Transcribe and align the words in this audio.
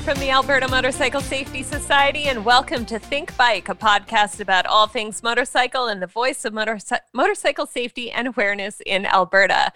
From 0.00 0.18
the 0.18 0.30
Alberta 0.30 0.66
Motorcycle 0.66 1.20
Safety 1.20 1.62
Society, 1.62 2.24
and 2.24 2.44
welcome 2.44 2.84
to 2.86 2.98
Think 2.98 3.36
Bike, 3.36 3.68
a 3.68 3.74
podcast 3.74 4.40
about 4.40 4.66
all 4.66 4.88
things 4.88 5.22
motorcycle 5.22 5.86
and 5.86 6.02
the 6.02 6.08
voice 6.08 6.44
of 6.44 6.52
motorci- 6.52 6.98
motorcycle 7.12 7.66
safety 7.66 8.10
and 8.10 8.26
awareness 8.26 8.80
in 8.84 9.06
Alberta. 9.06 9.70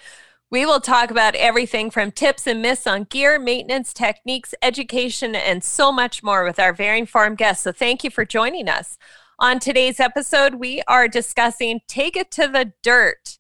We 0.51 0.67
will 0.67 0.81
talk 0.81 1.13
about 1.13 1.37
everything 1.37 1.91
from 1.91 2.11
tips 2.11 2.47
and 2.47 2.61
myths 2.61 2.89
on 2.89 3.05
gear, 3.05 3.39
maintenance, 3.39 3.93
techniques, 3.93 4.53
education, 4.63 5.37
and 5.37 5.63
so 5.63 5.93
much 5.93 6.25
more 6.25 6.45
with 6.45 6.59
our 6.59 6.73
very 6.73 6.99
informed 6.99 7.39
guests. 7.39 7.63
So, 7.63 7.71
thank 7.71 8.03
you 8.03 8.11
for 8.11 8.25
joining 8.25 8.69
us. 8.69 8.99
On 9.39 9.61
today's 9.61 10.01
episode, 10.01 10.57
we 10.57 10.83
are 10.89 11.07
discussing 11.07 11.83
Take 11.87 12.17
It 12.17 12.33
to 12.33 12.49
the 12.49 12.73
Dirt 12.83 13.39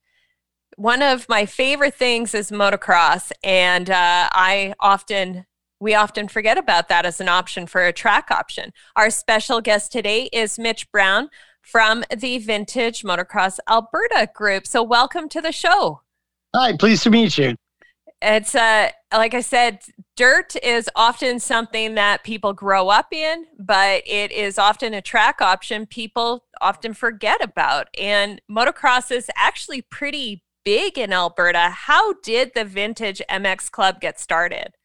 one 0.76 1.00
of 1.00 1.26
my 1.26 1.46
favorite 1.46 1.94
things 1.94 2.34
is 2.34 2.50
motocross, 2.50 3.32
and 3.42 3.88
uh, 3.88 4.28
I 4.30 4.74
often 4.78 5.46
we 5.80 5.94
often 5.94 6.28
forget 6.28 6.58
about 6.58 6.88
that 6.88 7.04
as 7.04 7.20
an 7.20 7.28
option 7.28 7.66
for 7.66 7.84
a 7.84 7.92
track 7.92 8.30
option. 8.30 8.72
Our 8.94 9.10
special 9.10 9.60
guest 9.60 9.92
today 9.92 10.28
is 10.32 10.58
Mitch 10.58 10.90
Brown 10.90 11.28
from 11.60 12.04
the 12.16 12.38
Vintage 12.38 13.02
Motocross 13.02 13.58
Alberta 13.68 14.28
group. 14.34 14.66
So, 14.66 14.82
welcome 14.82 15.28
to 15.30 15.40
the 15.40 15.52
show. 15.52 16.02
Hi, 16.54 16.76
pleased 16.76 17.02
to 17.02 17.10
meet 17.10 17.36
you. 17.36 17.54
It's 18.22 18.54
uh, 18.54 18.90
like 19.12 19.34
I 19.34 19.42
said, 19.42 19.80
dirt 20.16 20.56
is 20.62 20.88
often 20.96 21.38
something 21.38 21.94
that 21.96 22.24
people 22.24 22.54
grow 22.54 22.88
up 22.88 23.12
in, 23.12 23.46
but 23.58 24.02
it 24.06 24.32
is 24.32 24.58
often 24.58 24.94
a 24.94 25.02
track 25.02 25.42
option 25.42 25.86
people 25.86 26.44
often 26.60 26.94
forget 26.94 27.42
about. 27.42 27.88
And 28.00 28.40
motocross 28.50 29.10
is 29.10 29.30
actually 29.36 29.82
pretty 29.82 30.42
big 30.64 30.98
in 30.98 31.12
Alberta. 31.12 31.70
How 31.70 32.14
did 32.14 32.52
the 32.54 32.64
Vintage 32.64 33.20
MX 33.30 33.70
Club 33.70 34.00
get 34.00 34.18
started? 34.18 34.75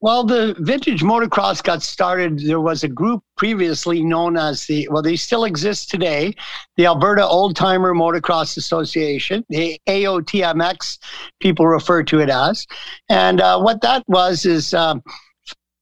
Well, 0.00 0.22
the 0.22 0.54
vintage 0.60 1.02
motocross 1.02 1.60
got 1.60 1.82
started. 1.82 2.38
There 2.38 2.60
was 2.60 2.84
a 2.84 2.88
group 2.88 3.24
previously 3.36 4.00
known 4.04 4.36
as 4.36 4.64
the, 4.66 4.86
well, 4.92 5.02
they 5.02 5.16
still 5.16 5.44
exist 5.44 5.90
today, 5.90 6.34
the 6.76 6.86
Alberta 6.86 7.26
Old 7.26 7.56
Timer 7.56 7.92
Motocross 7.94 8.56
Association, 8.56 9.44
the 9.48 9.80
AOTMX, 9.88 10.98
people 11.40 11.66
refer 11.66 12.04
to 12.04 12.20
it 12.20 12.30
as. 12.30 12.64
And 13.08 13.40
uh, 13.40 13.60
what 13.60 13.80
that 13.80 14.04
was 14.06 14.46
is 14.46 14.72
um, 14.72 15.02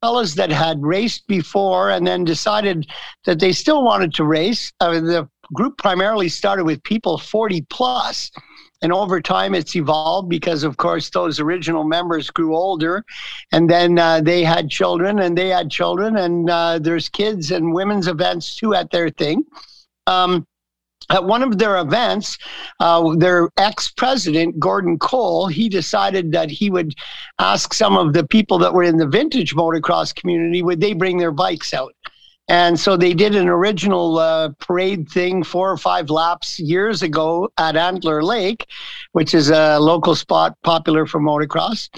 fellas 0.00 0.34
that 0.36 0.50
had 0.50 0.82
raced 0.82 1.26
before 1.26 1.90
and 1.90 2.06
then 2.06 2.24
decided 2.24 2.86
that 3.26 3.38
they 3.38 3.52
still 3.52 3.84
wanted 3.84 4.14
to 4.14 4.24
race. 4.24 4.72
Uh, 4.80 4.92
the 4.92 5.28
group 5.52 5.76
primarily 5.76 6.30
started 6.30 6.64
with 6.64 6.82
people 6.84 7.18
40 7.18 7.66
plus 7.68 8.30
and 8.82 8.92
over 8.92 9.20
time, 9.20 9.54
it's 9.54 9.74
evolved 9.74 10.28
because, 10.28 10.62
of 10.62 10.76
course, 10.76 11.10
those 11.10 11.40
original 11.40 11.84
members 11.84 12.30
grew 12.30 12.54
older, 12.54 13.04
and 13.52 13.68
then 13.70 13.98
uh, 13.98 14.20
they 14.20 14.44
had 14.44 14.68
children, 14.70 15.20
and 15.20 15.36
they 15.36 15.48
had 15.48 15.70
children, 15.70 16.16
and 16.16 16.50
uh, 16.50 16.78
there's 16.78 17.08
kids 17.08 17.50
and 17.50 17.72
women's 17.72 18.06
events 18.06 18.56
too 18.56 18.74
at 18.74 18.90
their 18.90 19.10
thing. 19.10 19.44
Um, 20.06 20.46
at 21.10 21.24
one 21.24 21.42
of 21.42 21.58
their 21.58 21.78
events, 21.78 22.36
uh, 22.80 23.14
their 23.16 23.48
ex-president 23.56 24.58
Gordon 24.58 24.98
Cole, 24.98 25.46
he 25.46 25.68
decided 25.68 26.32
that 26.32 26.50
he 26.50 26.68
would 26.68 26.94
ask 27.38 27.72
some 27.72 27.96
of 27.96 28.12
the 28.12 28.26
people 28.26 28.58
that 28.58 28.74
were 28.74 28.82
in 28.82 28.96
the 28.96 29.06
vintage 29.06 29.54
motocross 29.54 30.14
community 30.14 30.62
would 30.62 30.80
they 30.80 30.94
bring 30.94 31.16
their 31.16 31.30
bikes 31.30 31.72
out. 31.72 31.94
And 32.48 32.78
so 32.78 32.96
they 32.96 33.12
did 33.12 33.34
an 33.34 33.48
original 33.48 34.18
uh, 34.18 34.50
parade 34.60 35.08
thing 35.08 35.42
four 35.42 35.70
or 35.70 35.76
five 35.76 36.10
laps 36.10 36.60
years 36.60 37.02
ago 37.02 37.50
at 37.58 37.76
Antler 37.76 38.22
Lake, 38.22 38.68
which 39.12 39.34
is 39.34 39.50
a 39.50 39.78
local 39.78 40.14
spot 40.14 40.56
popular 40.62 41.06
for 41.06 41.20
motocross. 41.20 41.88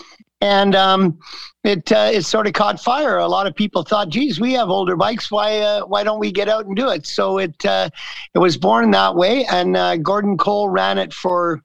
And 0.41 0.75
um, 0.75 1.19
it 1.65 1.91
uh, 1.91 2.11
it 2.13 2.23
sort 2.23 2.47
of 2.47 2.53
caught 2.53 2.81
fire. 2.81 3.19
A 3.19 3.27
lot 3.27 3.47
of 3.49 3.57
people 3.57 3.83
thought, 3.83 4.09
"Geez, 4.09 4.41
we 4.41 4.53
have 4.53 4.71
older 4.71 4.97
bikes. 4.97 5.31
Why 5.31 5.59
uh, 5.59 5.81
why 5.83 6.05
don't 6.05 6.21
we 6.21 6.31
get 6.31 6.49
out 6.49 6.65
and 6.65 6.77
do 6.77 6.89
it?" 6.91 7.07
So 7.07 7.39
it 7.39 7.67
uh, 7.67 7.91
it 8.35 8.39
was 8.39 8.57
born 8.57 8.93
that 8.93 9.17
way. 9.17 9.45
And 9.47 9.77
uh, 9.77 9.97
Gordon 9.97 10.39
Cole 10.39 10.69
ran 10.69 10.97
it 10.97 11.13
for 11.13 11.63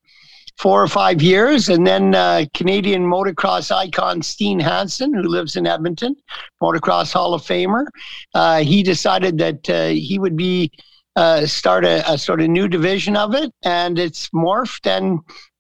four 0.58 0.82
or 0.82 0.88
five 0.88 1.22
years. 1.22 1.70
And 1.70 1.86
then 1.86 2.16
uh, 2.16 2.46
Canadian 2.54 3.04
motocross 3.04 3.72
icon 3.72 4.22
Steen 4.22 4.60
Hansen, 4.60 5.14
who 5.14 5.24
lives 5.24 5.56
in 5.56 5.68
Edmonton, 5.68 6.16
motocross 6.62 7.14
Hall 7.14 7.34
of 7.34 7.42
Famer, 7.42 7.86
uh, 8.34 8.60
he 8.60 8.84
decided 8.84 9.38
that 9.40 9.70
uh, 9.70 9.88
he 9.88 10.20
would 10.20 10.38
be 10.38 10.72
uh, 11.16 11.46
start 11.46 11.86
a, 11.86 12.12
a, 12.12 12.18
sort 12.18 12.42
of 12.42 12.50
new 12.50 12.68
division 12.68 13.16
of 13.16 13.36
it, 13.36 13.52
and 13.64 14.00
it's 14.00 14.30
morphed. 14.30 14.88
And 14.88 15.20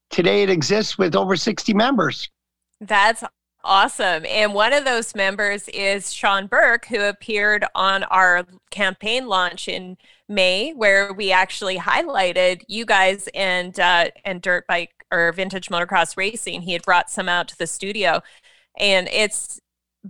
today 0.10 0.42
it 0.42 0.50
exists 0.50 0.98
with 0.98 1.16
over 1.16 1.36
60 1.36 1.74
members. 1.74 2.28
That's 2.82 3.24
Awesome. 3.66 4.26
And 4.26 4.54
one 4.54 4.74
of 4.74 4.84
those 4.84 5.16
members 5.16 5.70
is 5.70 6.14
Sean 6.14 6.48
Burke, 6.48 6.86
who 6.88 7.00
appeared 7.00 7.64
on 7.74 8.04
our 8.06 8.44
campaign 8.72 9.28
launch 9.28 9.70
in 9.70 9.96
May, 10.34 10.72
where 10.72 11.14
we 11.14 11.32
actually 11.32 11.78
highlighted 11.78 12.64
you 12.68 12.86
guys 12.86 13.28
and 13.34 13.80
uh, 13.80 14.10
and 14.26 14.42
dirt 14.42 14.66
bike 14.68 15.06
or 15.12 15.32
vintage 15.32 15.70
motocross 15.70 16.18
racing. 16.18 16.62
He 16.64 16.74
had 16.74 16.84
brought 16.84 17.10
some 17.10 17.30
out 17.30 17.48
to 17.50 17.58
the 17.58 17.68
studio, 17.68 18.22
and 18.78 19.08
it's 19.12 19.60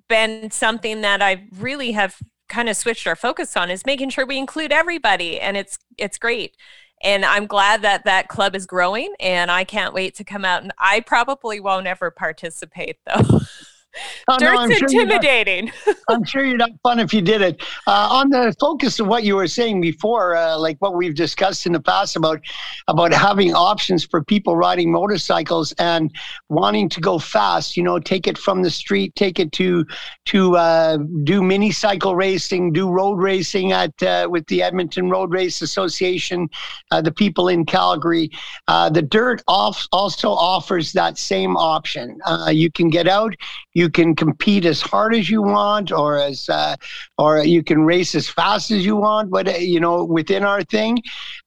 been 0.08 0.52
something 0.52 1.02
that 1.02 1.22
I 1.22 1.46
really 1.58 1.92
have 1.92 2.18
kind 2.50 2.70
of 2.70 2.78
switched 2.78 3.08
our 3.08 3.16
focus 3.16 3.58
on 3.58 3.70
is 3.70 3.86
making 3.86 4.10
sure 4.10 4.26
we 4.26 4.38
include 4.38 4.72
everybody, 4.72 5.40
and 5.40 5.58
it's 5.58 5.78
it's 5.98 6.18
great. 6.18 6.56
And 7.04 7.26
I'm 7.26 7.48
glad 7.48 7.82
that 7.82 8.06
that 8.06 8.30
club 8.30 8.56
is 8.56 8.66
growing, 8.66 9.14
and 9.20 9.52
I 9.52 9.66
can't 9.66 9.94
wait 9.94 10.16
to 10.16 10.24
come 10.24 10.46
out. 10.46 10.64
And 10.64 10.72
I 10.78 11.02
probably 11.02 11.60
won't 11.60 11.88
ever 11.88 12.12
participate 12.12 12.98
though. 13.06 13.40
Oh, 14.28 14.38
Dirt's 14.40 14.54
no, 14.54 14.60
I'm 14.60 14.72
intimidating. 14.72 15.72
Sure 15.84 15.94
I'm 16.10 16.24
sure 16.24 16.46
you're 16.46 16.58
not 16.58 16.72
fun 16.82 17.00
if 17.00 17.14
you 17.14 17.22
did 17.22 17.42
it. 17.42 17.62
Uh, 17.86 18.08
on 18.10 18.30
the 18.30 18.56
focus 18.58 19.00
of 19.00 19.08
what 19.08 19.24
you 19.24 19.36
were 19.36 19.48
saying 19.48 19.82
before, 19.82 20.36
uh, 20.36 20.58
like 20.58 20.78
what 20.80 20.96
we've 20.96 21.14
discussed 21.14 21.66
in 21.66 21.74
the 21.74 21.80
past 21.82 22.16
about 22.16 22.40
about 22.88 23.14
having 23.14 23.54
options 23.54 24.06
for 24.06 24.24
people 24.24 24.56
riding 24.56 24.92
motorcycles 24.92 25.74
and 25.74 26.10
wanting 26.48 26.88
to 26.90 27.02
go 27.02 27.20
fast. 27.20 27.76
You 27.76 27.84
know, 27.84 28.00
take 28.00 28.28
it 28.28 28.38
from 28.38 28.62
the 28.62 28.70
street, 28.70 29.14
take 29.16 29.40
it 29.40 29.52
to 29.54 29.86
to 30.28 30.56
uh, 30.56 30.98
do 31.24 31.44
mini 31.44 31.72
cycle 31.72 32.16
racing, 32.16 32.72
do 32.72 32.90
road 32.90 33.16
racing 33.16 33.74
at 33.74 34.02
uh, 34.02 34.28
with 34.30 34.48
the 34.48 34.64
Edmonton 34.64 35.10
Road 35.10 35.34
Race 35.34 35.62
Association, 35.62 36.50
uh, 36.92 37.02
the 37.02 37.12
people 37.12 37.50
in 37.50 37.66
Calgary. 37.66 38.32
Uh, 38.70 38.90
the 38.90 39.02
Dirt 39.02 39.44
off 39.50 39.86
also 39.92 40.30
offers 40.30 40.94
that 40.94 41.18
same 41.18 41.58
option. 41.58 42.20
you 42.52 42.72
can 42.72 42.90
get 42.90 43.08
out. 43.08 43.36
You 43.74 43.83
you 43.84 43.90
can 43.90 44.16
compete 44.16 44.64
as 44.64 44.80
hard 44.82 45.14
as 45.14 45.30
you 45.30 45.42
want 45.42 45.92
or 45.92 46.18
as 46.18 46.48
uh, 46.48 46.76
or 47.18 47.44
you 47.44 47.62
can 47.62 47.84
race 47.84 48.16
as 48.16 48.30
fast 48.30 48.72
as 48.72 48.86
you 48.86 48.96
want 48.96 49.30
but 49.30 49.46
uh, 49.48 49.58
you 49.58 49.80
know 49.80 50.06
within 50.06 50.44
our 50.46 50.64
thing. 50.64 51.00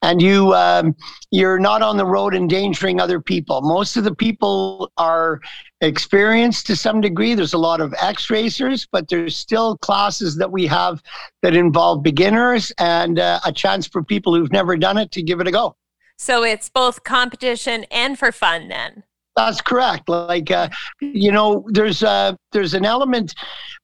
And 0.03 0.21
you 0.21 0.53
um, 0.53 0.95
you're 1.31 1.59
not 1.59 1.81
on 1.81 1.97
the 1.97 2.05
road 2.05 2.35
endangering 2.35 3.01
other 3.01 3.21
people. 3.21 3.63
Most 3.63 3.97
of 3.97 4.05
the 4.05 4.15
people 4.15 4.93
are 4.99 5.41
experienced 5.81 6.67
to 6.67 6.77
some 6.77 7.01
degree. 7.01 7.35
There's 7.35 7.55
a 7.55 7.65
lot 7.71 7.81
of 7.81 7.95
X 8.01 8.29
racers 8.29 8.87
but 8.93 9.09
there's 9.09 9.37
still 9.37 9.79
classes 9.79 10.37
that 10.37 10.53
we 10.53 10.67
have 10.67 11.03
that 11.43 11.57
involve 11.57 12.03
beginners 12.03 12.71
and 12.79 13.19
uh, 13.19 13.41
a 13.47 13.53
chance 13.53 13.87
for 13.87 14.05
people 14.05 14.35
who've 14.35 14.53
never 14.53 14.77
done 14.77 14.99
it 14.99 15.11
to 15.13 15.23
give 15.23 15.41
it 15.41 15.49
a 15.49 15.51
go. 15.51 15.75
So 16.19 16.45
it's 16.45 16.69
both 16.69 17.03
competition 17.03 17.85
and 17.91 18.19
for 18.19 18.31
fun 18.31 18.69
then 18.69 19.05
that's 19.37 19.61
correct. 19.61 20.09
Like, 20.09 20.51
uh, 20.51 20.69
you 21.01 21.31
know, 21.31 21.65
there's 21.69 22.03
uh, 22.03 22.35
there's 22.57 22.75
an 22.75 22.87
element. 22.87 23.35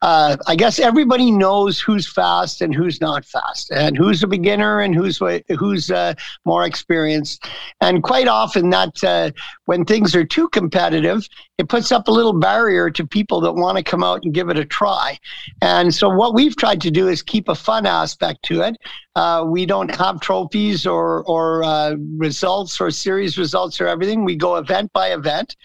Uh, 0.01 0.37
I 0.49 0.57
guess 0.57 0.79
everybody 0.79 1.31
knows 1.31 1.79
who's 1.79 2.11
fast 2.11 2.63
and 2.63 2.75
who's 2.75 3.01
not 3.01 3.25
fast, 3.25 3.71
and 3.71 3.97
who's 3.97 4.23
a 4.23 4.27
beginner 4.27 4.81
and 4.81 4.95
who's 4.95 5.21
who's 5.59 5.91
uh, 5.91 6.15
more 6.47 6.65
experienced. 6.65 7.47
And 7.83 8.03
quite 8.03 8.29
often, 8.29 8.71
that 8.71 9.05
uh, 9.05 9.31
when 9.67 9.85
things 9.85 10.17
are 10.17 10.25
too 10.25 10.49
competitive, 10.49 11.29
it 11.59 11.69
puts 11.69 11.93
up 11.93 12.09
a 12.09 12.11
little 12.11 12.33
barrier 12.33 12.91
to 12.91 13.07
people 13.07 13.41
that 13.43 13.53
want 13.53 13.77
to 13.77 13.85
come 13.85 14.03
out 14.03 14.25
and 14.25 14.33
give 14.33 14.49
it 14.49 14.59
a 14.59 14.65
try. 14.65 15.19
And 15.61 15.95
so, 15.95 16.09
what 16.09 16.35
we've 16.35 16.57
tried 16.57 16.81
to 16.81 16.91
do 16.91 17.09
is 17.09 17.23
keep 17.23 17.49
a 17.49 17.55
fun 17.55 17.87
aspect 17.87 18.43
to 18.47 18.63
it. 18.63 18.77
Uh, 19.15 19.45
we 19.47 19.67
don't 19.67 19.95
have 19.95 20.21
trophies 20.21 20.87
or 20.87 21.23
or 21.25 21.63
uh, 21.63 21.95
results 22.17 22.81
or 22.81 22.91
series 22.91 23.37
results 23.37 23.81
or 23.81 23.87
everything. 23.87 24.25
We 24.25 24.37
go 24.37 24.57
event 24.57 24.93
by 24.95 25.13
event, 25.13 25.57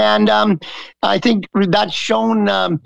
and 0.00 0.28
um, 0.28 0.60
I 1.02 1.18
think 1.18 1.46
that's 1.54 1.94
shown. 1.94 2.48
Um, 2.48 2.80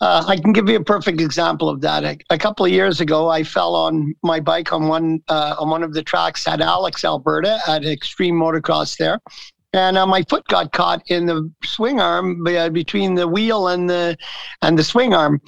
uh, 0.00 0.24
I 0.26 0.36
can 0.36 0.52
give 0.52 0.68
you 0.68 0.76
a 0.76 0.84
perfect 0.84 1.20
example 1.20 1.68
of 1.68 1.80
that. 1.82 2.04
A, 2.04 2.18
a, 2.28 2.36
couple 2.36 2.66
of 2.66 2.72
years 2.72 3.00
ago, 3.00 3.30
I 3.30 3.44
fell 3.44 3.74
on 3.74 4.12
my 4.22 4.40
bike 4.40 4.72
on 4.72 4.88
one 4.88 5.22
uh, 5.28 5.54
on 5.58 5.70
one 5.70 5.82
of 5.82 5.94
the 5.94 6.02
tracks 6.02 6.46
at 6.48 6.60
Alix, 6.60 7.04
Alberta, 7.04 7.60
at 7.68 7.84
Extreme 7.84 8.34
Motocross 8.34 8.96
there, 8.98 9.20
and 9.74 9.98
uh, 9.98 10.06
my 10.06 10.22
foot 10.22 10.46
got 10.46 10.72
caught 10.72 11.02
in 11.08 11.26
the 11.26 11.50
swing 11.64 12.00
arm 12.00 12.46
uh, 12.46 12.68
between 12.68 13.14
the 13.14 13.26
wheel 13.26 13.68
and 13.68 13.90
the 13.90 14.16
and 14.62 14.78
the 14.78 14.84
swing 14.84 15.12
arm. 15.12 15.40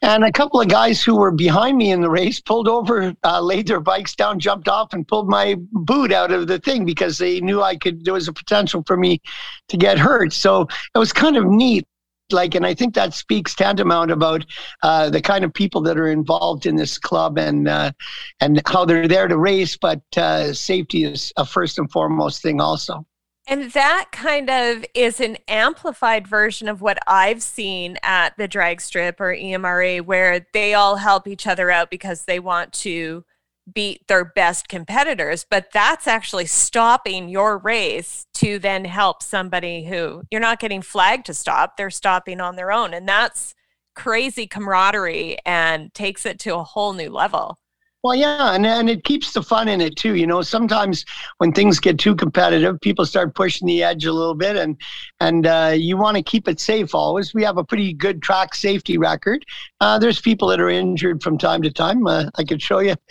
And 0.00 0.24
a 0.24 0.30
couple 0.30 0.60
of 0.60 0.68
guys 0.68 1.02
who 1.02 1.16
were 1.16 1.32
behind 1.32 1.76
me 1.76 1.90
in 1.90 2.00
the 2.00 2.08
race 2.08 2.40
pulled 2.40 2.68
over, 2.68 3.14
uh, 3.24 3.40
laid 3.40 3.66
their 3.66 3.80
bikes 3.80 4.14
down, 4.14 4.38
jumped 4.38 4.68
off, 4.68 4.92
and 4.92 5.06
pulled 5.06 5.28
my 5.28 5.56
boot 5.72 6.12
out 6.12 6.30
of 6.30 6.46
the 6.46 6.60
thing 6.60 6.84
because 6.84 7.18
they 7.18 7.40
knew 7.40 7.62
I 7.62 7.76
could. 7.76 8.04
There 8.04 8.14
was 8.14 8.28
a 8.28 8.32
potential 8.32 8.84
for 8.86 8.96
me 8.96 9.20
to 9.68 9.76
get 9.76 9.98
hurt. 9.98 10.32
So 10.32 10.68
it 10.94 10.98
was 10.98 11.12
kind 11.12 11.36
of 11.36 11.44
neat 11.44 11.84
like, 12.30 12.54
and 12.54 12.64
I 12.64 12.74
think 12.74 12.94
that 12.94 13.12
speaks 13.12 13.54
tantamount 13.54 14.10
about 14.10 14.46
uh, 14.82 15.10
the 15.10 15.20
kind 15.20 15.44
of 15.44 15.52
people 15.52 15.82
that 15.82 15.98
are 15.98 16.08
involved 16.08 16.64
in 16.64 16.76
this 16.76 16.96
club 16.96 17.38
and 17.38 17.68
uh, 17.68 17.92
and 18.40 18.62
how 18.66 18.84
they're 18.84 19.08
there 19.08 19.28
to 19.28 19.36
race, 19.36 19.76
but 19.76 20.00
uh, 20.16 20.52
safety 20.52 21.04
is 21.04 21.32
a 21.36 21.44
first 21.44 21.78
and 21.78 21.90
foremost 21.90 22.40
thing 22.40 22.60
also. 22.60 23.04
And 23.46 23.72
that 23.72 24.06
kind 24.10 24.48
of 24.48 24.84
is 24.94 25.20
an 25.20 25.36
amplified 25.48 26.26
version 26.26 26.66
of 26.66 26.80
what 26.80 26.98
I've 27.06 27.42
seen 27.42 27.98
at 28.02 28.36
the 28.38 28.48
drag 28.48 28.80
strip 28.80 29.20
or 29.20 29.34
EMRA, 29.34 30.00
where 30.00 30.46
they 30.54 30.72
all 30.72 30.96
help 30.96 31.28
each 31.28 31.46
other 31.46 31.70
out 31.70 31.90
because 31.90 32.24
they 32.24 32.38
want 32.38 32.72
to 32.74 33.24
beat 33.72 34.06
their 34.08 34.24
best 34.24 34.68
competitors. 34.68 35.44
But 35.48 35.68
that's 35.72 36.06
actually 36.06 36.46
stopping 36.46 37.28
your 37.28 37.58
race 37.58 38.26
to 38.34 38.58
then 38.58 38.86
help 38.86 39.22
somebody 39.22 39.84
who 39.84 40.22
you're 40.30 40.40
not 40.40 40.60
getting 40.60 40.82
flagged 40.82 41.26
to 41.26 41.34
stop, 41.34 41.76
they're 41.76 41.90
stopping 41.90 42.40
on 42.40 42.56
their 42.56 42.72
own. 42.72 42.94
And 42.94 43.06
that's 43.06 43.54
crazy 43.94 44.46
camaraderie 44.46 45.38
and 45.44 45.92
takes 45.94 46.26
it 46.26 46.38
to 46.40 46.56
a 46.56 46.64
whole 46.64 46.94
new 46.94 47.10
level. 47.10 47.58
Well, 48.04 48.14
yeah, 48.14 48.54
and, 48.54 48.66
and 48.66 48.90
it 48.90 49.02
keeps 49.02 49.32
the 49.32 49.42
fun 49.42 49.66
in 49.66 49.80
it 49.80 49.96
too. 49.96 50.14
You 50.14 50.26
know, 50.26 50.42
sometimes 50.42 51.06
when 51.38 51.52
things 51.52 51.80
get 51.80 51.98
too 51.98 52.14
competitive, 52.14 52.78
people 52.82 53.06
start 53.06 53.34
pushing 53.34 53.66
the 53.66 53.82
edge 53.82 54.04
a 54.04 54.12
little 54.12 54.34
bit, 54.34 54.56
and 54.56 54.76
and 55.20 55.46
uh, 55.46 55.72
you 55.74 55.96
want 55.96 56.18
to 56.18 56.22
keep 56.22 56.46
it 56.46 56.60
safe 56.60 56.94
always. 56.94 57.32
We 57.32 57.42
have 57.44 57.56
a 57.56 57.64
pretty 57.64 57.94
good 57.94 58.20
track 58.20 58.54
safety 58.56 58.98
record. 58.98 59.46
Uh, 59.80 59.98
there's 59.98 60.20
people 60.20 60.48
that 60.48 60.60
are 60.60 60.68
injured 60.68 61.22
from 61.22 61.38
time 61.38 61.62
to 61.62 61.70
time. 61.70 62.06
Uh, 62.06 62.26
I 62.34 62.44
could 62.44 62.60
show 62.60 62.80
you. 62.80 62.94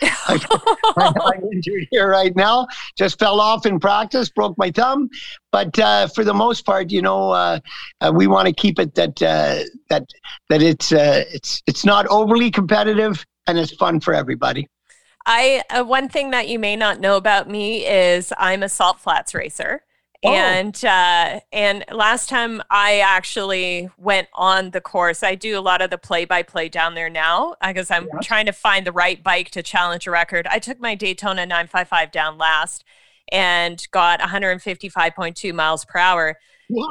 I'm 0.96 1.42
injured 1.52 1.88
here 1.90 2.08
right 2.08 2.34
now. 2.36 2.68
Just 2.96 3.18
fell 3.18 3.40
off 3.40 3.66
in 3.66 3.80
practice, 3.80 4.28
broke 4.28 4.56
my 4.58 4.70
thumb. 4.70 5.10
But 5.50 5.76
uh, 5.76 6.06
for 6.06 6.22
the 6.22 6.34
most 6.34 6.64
part, 6.64 6.92
you 6.92 7.02
know, 7.02 7.30
uh, 7.30 7.58
uh, 8.00 8.12
we 8.14 8.28
want 8.28 8.46
to 8.46 8.54
keep 8.54 8.78
it 8.78 8.94
that 8.94 9.16
that 9.16 10.06
that 10.50 10.62
it's 10.62 10.92
it's 10.92 11.64
it's 11.66 11.84
not 11.84 12.06
overly 12.06 12.52
competitive 12.52 13.26
and 13.48 13.58
it's 13.58 13.74
fun 13.74 13.98
for 13.98 14.14
everybody. 14.14 14.68
I 15.26 15.62
uh, 15.70 15.84
one 15.84 16.08
thing 16.08 16.30
that 16.30 16.48
you 16.48 16.58
may 16.58 16.76
not 16.76 17.00
know 17.00 17.16
about 17.16 17.48
me 17.48 17.86
is 17.86 18.32
I'm 18.36 18.62
a 18.62 18.68
salt 18.68 19.00
flats 19.00 19.34
racer. 19.34 19.82
Oh. 20.24 20.32
And 20.32 20.84
uh, 20.84 21.40
and 21.52 21.84
last 21.92 22.28
time 22.28 22.62
I 22.70 23.00
actually 23.00 23.90
went 23.98 24.28
on 24.32 24.70
the 24.70 24.80
course, 24.80 25.22
I 25.22 25.34
do 25.34 25.58
a 25.58 25.60
lot 25.60 25.82
of 25.82 25.90
the 25.90 25.98
play 25.98 26.24
by 26.24 26.42
play 26.42 26.68
down 26.68 26.94
there 26.94 27.10
now 27.10 27.56
because 27.66 27.90
I'm 27.90 28.04
yeah. 28.04 28.20
trying 28.22 28.46
to 28.46 28.52
find 28.52 28.86
the 28.86 28.92
right 28.92 29.22
bike 29.22 29.50
to 29.50 29.62
challenge 29.62 30.06
a 30.06 30.10
record. 30.10 30.46
I 30.46 30.58
took 30.58 30.80
my 30.80 30.94
Daytona 30.94 31.44
955 31.44 32.10
down 32.10 32.38
last 32.38 32.84
and 33.30 33.86
got 33.90 34.20
155.2 34.20 35.54
miles 35.54 35.84
per 35.84 35.98
hour. 35.98 36.38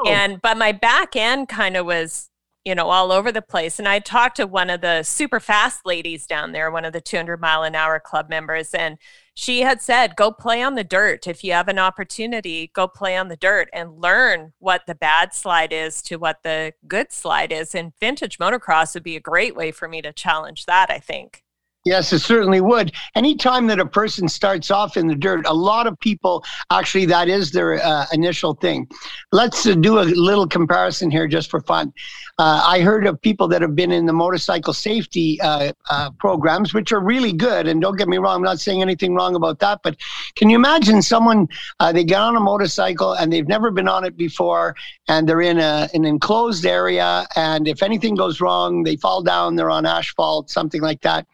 And 0.07 0.39
but 0.41 0.57
my 0.57 0.71
back 0.71 1.15
end 1.15 1.49
kind 1.49 1.75
of 1.75 1.85
was 1.87 2.29
you 2.65 2.75
know, 2.75 2.89
all 2.89 3.11
over 3.11 3.31
the 3.31 3.41
place. 3.41 3.77
And 3.77 3.87
I 3.87 3.99
talked 3.99 4.37
to 4.37 4.47
one 4.47 4.69
of 4.69 4.81
the 4.81 5.03
super 5.03 5.39
fast 5.39 5.85
ladies 5.85 6.25
down 6.25 6.53
there, 6.53 6.71
one 6.71 6.85
of 6.85 6.93
the 6.93 7.01
200 7.01 7.41
mile 7.41 7.63
an 7.63 7.75
hour 7.75 7.99
club 7.99 8.29
members, 8.29 8.73
and 8.73 8.97
she 9.35 9.61
had 9.61 9.81
said, 9.81 10.15
go 10.15 10.31
play 10.31 10.61
on 10.61 10.75
the 10.75 10.83
dirt. 10.83 11.27
If 11.27 11.43
you 11.43 11.53
have 11.53 11.67
an 11.67 11.79
opportunity, 11.79 12.71
go 12.73 12.87
play 12.87 13.17
on 13.17 13.29
the 13.29 13.35
dirt 13.35 13.67
and 13.73 13.99
learn 13.99 14.53
what 14.59 14.83
the 14.85 14.95
bad 14.95 15.33
slide 15.33 15.73
is 15.73 16.01
to 16.03 16.17
what 16.17 16.43
the 16.43 16.73
good 16.87 17.11
slide 17.11 17.51
is. 17.51 17.73
And 17.73 17.93
vintage 17.99 18.37
motocross 18.37 18.93
would 18.93 19.03
be 19.03 19.15
a 19.15 19.21
great 19.21 19.55
way 19.55 19.71
for 19.71 19.87
me 19.87 20.01
to 20.03 20.13
challenge 20.13 20.65
that, 20.67 20.91
I 20.91 20.99
think. 20.99 21.42
Yes, 21.85 22.13
it 22.13 22.19
certainly 22.19 22.61
would. 22.61 22.93
Anytime 23.13 23.67
that 23.67 23.77
a 23.77 23.85
person 23.85 24.29
starts 24.29 24.71
off 24.71 24.95
in 24.95 25.07
the 25.07 25.15
dirt, 25.15 25.45
a 25.45 25.53
lot 25.53 25.85
of 25.85 25.99
people 25.99 26.45
actually 26.71 27.05
that 27.07 27.27
is 27.27 27.51
their 27.51 27.83
uh, 27.83 28.05
initial 28.13 28.53
thing. 28.53 28.87
Let's 29.33 29.65
uh, 29.67 29.75
do 29.75 29.99
a 29.99 30.03
little 30.03 30.47
comparison 30.47 31.11
here 31.11 31.27
just 31.27 31.49
for 31.49 31.59
fun. 31.59 31.91
Uh, 32.39 32.63
I 32.65 32.79
heard 32.79 33.05
of 33.05 33.21
people 33.21 33.49
that 33.49 33.61
have 33.61 33.75
been 33.75 33.91
in 33.91 34.05
the 34.05 34.13
motorcycle 34.13 34.71
safety 34.71 35.41
uh, 35.41 35.73
uh, 35.89 36.11
programs, 36.11 36.73
which 36.73 36.93
are 36.93 37.01
really 37.01 37.33
good. 37.33 37.67
And 37.67 37.81
don't 37.81 37.97
get 37.97 38.07
me 38.07 38.17
wrong, 38.17 38.37
I'm 38.37 38.43
not 38.43 38.61
saying 38.61 38.81
anything 38.81 39.13
wrong 39.13 39.35
about 39.35 39.59
that. 39.59 39.81
But 39.83 39.97
can 40.35 40.49
you 40.49 40.55
imagine 40.55 41.01
someone, 41.01 41.49
uh, 41.81 41.91
they 41.91 42.05
get 42.05 42.21
on 42.21 42.37
a 42.37 42.39
motorcycle 42.39 43.11
and 43.11 43.31
they've 43.31 43.47
never 43.47 43.71
been 43.71 43.89
on 43.89 44.05
it 44.05 44.15
before, 44.15 44.73
and 45.09 45.27
they're 45.27 45.41
in 45.41 45.59
a, 45.59 45.89
an 45.93 46.05
enclosed 46.05 46.65
area. 46.65 47.27
And 47.35 47.67
if 47.67 47.83
anything 47.83 48.15
goes 48.15 48.39
wrong, 48.39 48.83
they 48.83 48.95
fall 48.95 49.21
down, 49.21 49.57
they're 49.57 49.69
on 49.69 49.85
asphalt, 49.85 50.49
something 50.49 50.81
like 50.81 51.01
that 51.01 51.27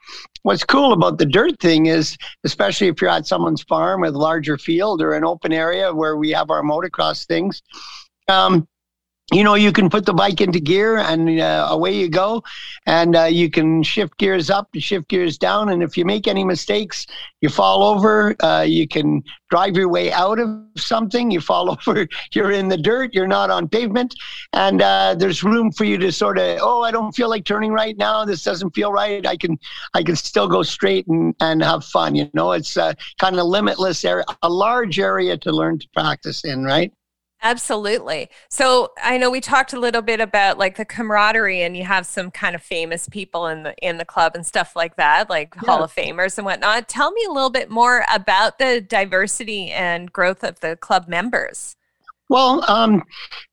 what's 0.43 0.63
cool 0.63 0.93
about 0.93 1.17
the 1.17 1.25
dirt 1.25 1.59
thing 1.59 1.87
is, 1.87 2.17
especially 2.43 2.87
if 2.87 3.01
you're 3.01 3.09
at 3.09 3.27
someone's 3.27 3.63
farm 3.63 4.01
with 4.01 4.13
larger 4.13 4.57
field 4.57 5.01
or 5.01 5.13
an 5.13 5.25
open 5.25 5.53
area 5.53 5.93
where 5.93 6.17
we 6.17 6.29
have 6.31 6.49
our 6.49 6.61
motocross 6.61 7.25
things, 7.25 7.61
um, 8.27 8.67
you 9.31 9.43
know, 9.43 9.53
you 9.53 9.71
can 9.71 9.89
put 9.89 10.05
the 10.05 10.13
bike 10.13 10.41
into 10.41 10.59
gear 10.59 10.97
and 10.97 11.39
uh, 11.39 11.67
away 11.69 11.95
you 11.95 12.09
go. 12.09 12.43
And 12.85 13.15
uh, 13.15 13.23
you 13.25 13.49
can 13.49 13.83
shift 13.83 14.17
gears 14.17 14.49
up, 14.49 14.69
shift 14.75 15.07
gears 15.07 15.37
down. 15.37 15.69
And 15.69 15.83
if 15.83 15.97
you 15.97 16.05
make 16.05 16.27
any 16.27 16.43
mistakes, 16.43 17.05
you 17.41 17.49
fall 17.49 17.83
over. 17.83 18.35
Uh, 18.39 18.65
you 18.67 18.87
can 18.87 19.23
drive 19.49 19.75
your 19.75 19.87
way 19.87 20.11
out 20.11 20.39
of 20.39 20.49
something. 20.77 21.29
You 21.29 21.41
fall 21.41 21.69
over, 21.87 22.07
you're 22.33 22.51
in 22.51 22.69
the 22.69 22.77
dirt, 22.77 23.13
you're 23.13 23.27
not 23.27 23.51
on 23.51 23.67
pavement. 23.67 24.15
And 24.53 24.81
uh, 24.81 25.15
there's 25.17 25.43
room 25.43 25.71
for 25.71 25.83
you 25.83 25.97
to 25.99 26.11
sort 26.11 26.39
of, 26.39 26.57
oh, 26.61 26.81
I 26.81 26.89
don't 26.89 27.11
feel 27.11 27.29
like 27.29 27.45
turning 27.45 27.71
right 27.71 27.97
now. 27.97 28.25
This 28.25 28.43
doesn't 28.43 28.71
feel 28.71 28.91
right. 28.91 29.25
I 29.25 29.37
can, 29.37 29.59
I 29.93 30.01
can 30.01 30.15
still 30.15 30.47
go 30.47 30.63
straight 30.63 31.05
and, 31.07 31.35
and 31.39 31.63
have 31.63 31.85
fun. 31.85 32.15
You 32.15 32.31
know, 32.33 32.53
it's 32.53 32.77
uh, 32.77 32.93
kind 33.19 33.39
of 33.39 33.45
limitless 33.45 34.03
area, 34.03 34.25
a 34.41 34.49
large 34.49 34.99
area 34.99 35.37
to 35.37 35.51
learn 35.51 35.77
to 35.79 35.87
practice 35.93 36.43
in, 36.43 36.63
right? 36.63 36.91
Absolutely. 37.41 38.29
So 38.49 38.91
I 39.01 39.17
know 39.17 39.29
we 39.29 39.39
talked 39.39 39.71
a 39.71 39.79
little 39.79 40.01
bit 40.01 40.19
about 40.19 40.57
like 40.57 40.75
the 40.75 40.83
camaraderie 40.83 41.61
and 41.61 41.77
you 41.77 41.85
have 41.85 42.05
some 42.05 42.31
kind 42.31 42.53
of 42.53 42.61
famous 42.61 43.07
people 43.07 43.47
in 43.47 43.63
the 43.63 43.75
in 43.77 43.97
the 43.97 44.05
club 44.05 44.33
and 44.35 44.45
stuff 44.45 44.75
like 44.75 44.97
that, 44.97 45.29
like 45.29 45.55
yeah. 45.55 45.61
Hall 45.71 45.83
of 45.83 45.93
Famers 45.93 46.37
and 46.37 46.45
whatnot. 46.45 46.89
Tell 46.89 47.11
me 47.11 47.23
a 47.23 47.31
little 47.31 47.49
bit 47.49 47.69
more 47.69 48.03
about 48.13 48.59
the 48.59 48.81
diversity 48.81 49.71
and 49.71 50.11
growth 50.11 50.43
of 50.43 50.59
the 50.59 50.75
club 50.75 51.07
members. 51.07 51.77
Well, 52.29 52.63
um, 52.69 53.03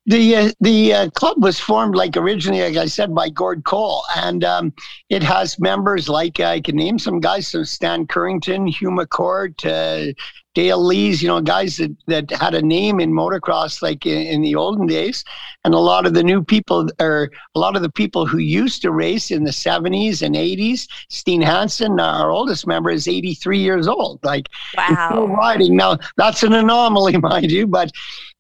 the 0.05 0.37
uh, 0.37 0.53
the 0.61 0.93
uh, 0.93 1.11
club 1.11 1.43
was 1.43 1.59
formed 1.59 1.97
like 1.97 2.17
originally, 2.17 2.63
like 2.63 2.77
I 2.77 2.87
said, 2.87 3.15
by 3.15 3.31
Gord 3.31 3.65
Cole, 3.65 4.05
and 4.15 4.45
um, 4.45 4.73
it 5.09 5.23
has 5.23 5.59
members 5.59 6.11
like 6.11 6.41
I 6.41 6.61
can 6.61 6.77
name 6.77 6.99
some 6.99 7.19
guys, 7.19 7.49
so 7.49 7.65
Stan 7.65 8.07
Currington, 8.07 8.69
Hugh 8.69 8.91
McCourt, 8.91 9.65
uh, 9.65 10.13
Dale 10.55 10.83
Lees, 10.83 11.23
you 11.23 11.29
know, 11.29 11.41
guys 11.41 11.77
that, 11.79 11.95
that 12.07 12.31
had 12.31 12.55
a 12.55 12.63
name 12.63 13.01
in 13.01 13.13
motocross 13.13 13.83
like 13.83 14.07
in, 14.07 14.27
in, 14.27 14.43
the 14.43 14.55
olden 14.55 14.87
days, 14.87 15.25
and 15.65 15.75
a 15.75 15.79
lot 15.79 16.07
of 16.07 16.15
the 16.15 16.23
new 16.23 16.43
people, 16.45 16.89
or 17.01 17.31
a 17.55 17.59
lot 17.59 17.77
of 17.77 17.83
the 17.83 17.93
people 17.93 18.27
who 18.27 18.39
used 18.39 18.83
to 18.83 18.91
race 18.91 19.31
in 19.31 19.45
the 19.45 19.51
'70s 19.51 20.23
and 20.23 20.35
'80s. 20.35 20.87
Steen 21.09 21.41
Hansen, 21.41 21.99
our 21.99 22.31
oldest 22.31 22.67
member, 22.67 22.91
is 22.91 23.09
83 23.09 23.59
years 23.59 23.89
old. 23.89 24.23
Like, 24.23 24.49
wow, 24.77 25.27
riding 25.27 25.77
now. 25.77 25.99
That's 26.17 26.43
an 26.43 26.53
anomaly, 26.53 27.17
mind 27.23 27.51
you, 27.51 27.67
but 27.67 27.91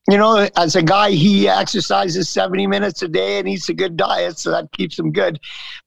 you 0.08 0.16
know, 0.16 0.48
as 0.56 0.76
a 0.76 0.82
guy, 0.82 1.10
he 1.10 1.48
exercises 1.48 2.28
70 2.28 2.66
minutes 2.66 3.02
a 3.02 3.08
day 3.08 3.38
and 3.38 3.48
eats 3.48 3.68
a 3.68 3.74
good 3.74 3.96
diet, 3.96 4.38
so 4.38 4.50
that 4.50 4.70
keeps 4.72 4.98
him 4.98 5.10
good. 5.10 5.40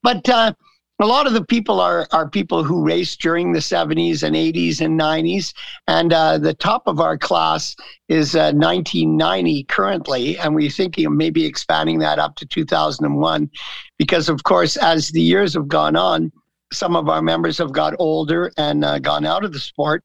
But 0.04 0.28
uh, 0.28 0.54
a 1.02 1.06
lot 1.06 1.26
of 1.26 1.34
the 1.34 1.46
people 1.46 1.80
are 1.80 2.06
are 2.12 2.30
people 2.30 2.64
who 2.64 2.84
raced 2.84 3.22
during 3.22 3.54
the 3.54 3.60
70s 3.60 4.22
and 4.24 4.36
80s 4.36 4.82
and 4.82 5.00
90s, 5.00 5.54
and 5.88 6.12
uh, 6.12 6.38
the 6.38 6.54
top 6.54 6.84
of 6.86 7.00
our 7.00 7.18
class 7.18 7.76
is 8.10 8.36
uh, 8.36 8.52
1990 8.52 9.64
currently, 9.66 10.38
and 10.38 10.54
we're 10.54 10.70
thinking 10.70 11.06
of 11.06 11.14
maybe 11.14 11.46
expanding 11.46 12.00
that 12.00 12.20
up 12.20 12.36
to 12.36 12.46
2001, 12.46 13.50
because 13.98 14.28
of 14.28 14.44
course, 14.44 14.76
as 14.76 15.10
the 15.10 15.22
years 15.22 15.54
have 15.54 15.70
gone 15.70 15.96
on, 15.96 16.30
some 16.74 16.98
of 16.98 17.08
our 17.08 17.22
members 17.22 17.58
have 17.58 17.72
got 17.72 17.96
older 18.00 18.52
and 18.58 18.84
uh, 18.84 19.00
gone 19.00 19.26
out 19.26 19.46
of 19.46 19.54
the 19.54 19.60
sport 19.60 20.04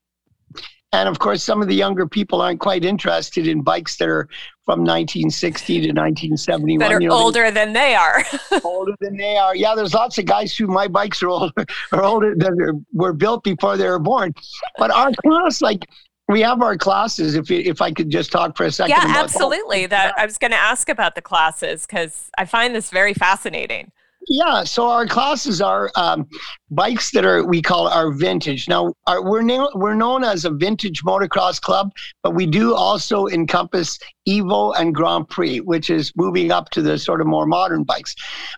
and 1.00 1.08
of 1.08 1.18
course, 1.18 1.42
some 1.42 1.62
of 1.62 1.68
the 1.68 1.74
younger 1.74 2.06
people 2.06 2.40
aren't 2.40 2.60
quite 2.60 2.84
interested 2.84 3.46
in 3.46 3.62
bikes 3.62 3.96
that 3.96 4.08
are 4.08 4.28
from 4.64 4.80
1960 4.80 5.74
to 5.74 5.88
1971. 5.88 6.78
That 6.78 6.94
are 6.94 7.00
you 7.00 7.08
know, 7.08 7.14
older 7.14 7.50
than 7.50 7.72
they 7.72 7.94
are. 7.94 8.24
older 8.64 8.92
than 9.00 9.16
they 9.16 9.36
are. 9.36 9.54
Yeah, 9.54 9.74
there's 9.74 9.94
lots 9.94 10.18
of 10.18 10.24
guys 10.24 10.56
who 10.56 10.66
my 10.66 10.88
bikes 10.88 11.22
are 11.22 11.28
older, 11.28 11.64
are 11.92 12.02
older 12.02 12.34
than 12.36 12.86
were 12.92 13.12
built 13.12 13.44
before 13.44 13.76
they 13.76 13.88
were 13.88 13.98
born. 13.98 14.34
But 14.78 14.90
our 14.90 15.12
class, 15.24 15.60
like 15.60 15.84
we 16.28 16.40
have 16.40 16.62
our 16.62 16.76
classes. 16.76 17.34
If 17.34 17.50
if 17.50 17.82
I 17.82 17.92
could 17.92 18.10
just 18.10 18.32
talk 18.32 18.56
for 18.56 18.64
a 18.64 18.70
second. 18.70 18.96
Yeah, 18.96 19.14
absolutely. 19.16 19.86
That 19.86 20.14
I 20.16 20.24
was 20.24 20.38
going 20.38 20.52
to 20.52 20.56
ask 20.56 20.88
about 20.88 21.14
the 21.14 21.22
classes 21.22 21.86
because 21.86 22.30
I 22.38 22.44
find 22.44 22.74
this 22.74 22.90
very 22.90 23.14
fascinating. 23.14 23.92
Yeah, 24.28 24.64
so 24.64 24.88
our 24.88 25.06
classes 25.06 25.60
are 25.60 25.90
um, 25.96 26.26
bikes 26.70 27.10
that 27.10 27.24
are 27.26 27.44
we 27.44 27.60
call 27.60 27.88
our 27.88 28.10
vintage. 28.10 28.68
Now 28.68 28.94
our, 29.06 29.22
we're 29.22 29.42
na- 29.42 29.70
we're 29.74 29.94
known 29.94 30.24
as 30.24 30.44
a 30.44 30.50
vintage 30.50 31.02
motocross 31.02 31.60
club, 31.60 31.92
but 32.22 32.34
we 32.34 32.46
do 32.46 32.74
also 32.74 33.26
encompass 33.26 33.98
Evo 34.26 34.74
and 34.78 34.94
Grand 34.94 35.28
Prix, 35.28 35.60
which 35.60 35.90
is 35.90 36.12
moving 36.16 36.50
up 36.50 36.70
to 36.70 36.80
the 36.80 36.98
sort 36.98 37.20
of 37.20 37.26
more 37.26 37.46
modern 37.46 37.84
bikes. 37.84 38.14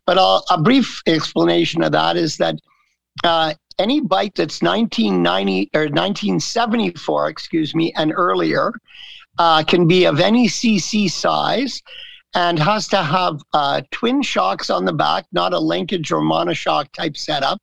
But 0.07 0.19
I'll, 0.19 0.45
a 0.51 0.61
brief 0.61 1.03
explanation 1.07 1.83
of 1.83 1.93
that 1.93 2.17
is 2.17 2.37
that 2.37 2.57
uh, 3.25 3.55
any 3.79 4.01
bike 4.01 4.35
that's 4.37 4.63
1990 4.63 5.71
or 5.75 5.83
1974, 5.83 7.29
excuse 7.29 7.75
me, 7.75 7.93
and 7.97 8.13
earlier, 8.15 8.73
uh, 9.39 9.65
can 9.65 9.87
be 9.87 10.05
of 10.05 10.21
any 10.21 10.47
CC 10.49 11.11
size 11.11 11.83
and 12.37 12.59
has 12.59 12.87
to 12.87 13.03
have 13.03 13.41
uh, 13.53 13.83
twin 13.91 14.23
shocks 14.23 14.71
on 14.71 14.85
the 14.85 14.93
back, 14.93 15.25
not 15.33 15.53
a 15.53 15.59
linkage 15.59 16.13
or 16.13 16.21
monoshock 16.21 16.93
type 16.93 17.17
setup 17.17 17.61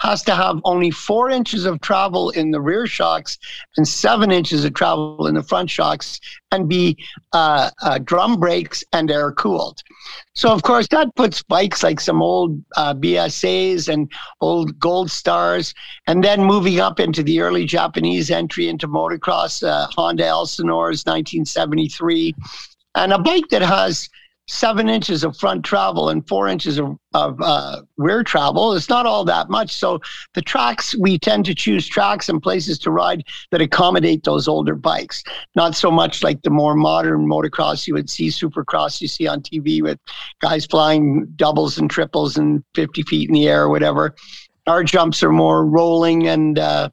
has 0.00 0.22
to 0.22 0.34
have 0.34 0.60
only 0.64 0.90
four 0.90 1.28
inches 1.30 1.66
of 1.66 1.80
travel 1.82 2.30
in 2.30 2.50
the 2.50 2.60
rear 2.60 2.86
shocks 2.86 3.38
and 3.76 3.86
seven 3.86 4.30
inches 4.30 4.64
of 4.64 4.72
travel 4.72 5.26
in 5.26 5.34
the 5.34 5.42
front 5.42 5.68
shocks 5.68 6.18
and 6.52 6.68
be 6.68 6.96
uh, 7.34 7.70
uh, 7.82 7.98
drum 7.98 8.40
brakes 8.40 8.82
and 8.94 9.10
air 9.10 9.30
cooled. 9.32 9.82
So, 10.34 10.50
of 10.50 10.62
course, 10.62 10.88
that 10.88 11.14
puts 11.16 11.42
bikes 11.42 11.82
like 11.82 12.00
some 12.00 12.22
old 12.22 12.64
uh, 12.76 12.94
BSAs 12.94 13.92
and 13.92 14.10
old 14.40 14.78
Gold 14.78 15.10
Stars, 15.10 15.74
and 16.06 16.24
then 16.24 16.42
moving 16.42 16.80
up 16.80 16.98
into 16.98 17.22
the 17.22 17.40
early 17.40 17.66
Japanese 17.66 18.30
entry 18.30 18.68
into 18.68 18.88
motocross, 18.88 19.62
uh, 19.62 19.86
Honda 19.94 20.24
Elsinores 20.24 21.04
1973, 21.04 22.34
and 22.94 23.12
a 23.12 23.18
bike 23.18 23.48
that 23.50 23.62
has 23.62 24.08
seven 24.50 24.88
inches 24.88 25.22
of 25.22 25.36
front 25.36 25.64
travel 25.64 26.08
and 26.08 26.26
four 26.26 26.48
inches 26.48 26.78
of, 26.78 26.98
of 27.14 27.40
uh, 27.40 27.82
rear 27.96 28.24
travel. 28.24 28.72
It's 28.72 28.88
not 28.88 29.06
all 29.06 29.24
that 29.24 29.48
much. 29.48 29.72
So 29.72 30.00
the 30.34 30.42
tracks, 30.42 30.94
we 30.98 31.18
tend 31.18 31.44
to 31.46 31.54
choose 31.54 31.86
tracks 31.86 32.28
and 32.28 32.42
places 32.42 32.78
to 32.80 32.90
ride 32.90 33.24
that 33.52 33.60
accommodate 33.60 34.24
those 34.24 34.48
older 34.48 34.74
bikes. 34.74 35.22
Not 35.54 35.76
so 35.76 35.90
much 35.90 36.24
like 36.24 36.42
the 36.42 36.50
more 36.50 36.74
modern 36.74 37.26
motocross 37.26 37.86
you 37.86 37.94
would 37.94 38.10
see, 38.10 38.28
supercross 38.28 39.00
you 39.00 39.06
see 39.06 39.28
on 39.28 39.40
TV 39.40 39.82
with 39.82 40.00
guys 40.40 40.66
flying 40.66 41.26
doubles 41.36 41.78
and 41.78 41.88
triples 41.88 42.36
and 42.36 42.64
50 42.74 43.02
feet 43.04 43.28
in 43.28 43.34
the 43.34 43.48
air 43.48 43.62
or 43.62 43.68
whatever. 43.68 44.16
Our 44.66 44.82
jumps 44.82 45.22
are 45.22 45.32
more 45.32 45.64
rolling 45.64 46.26
and 46.26 46.58
uh, 46.58 46.90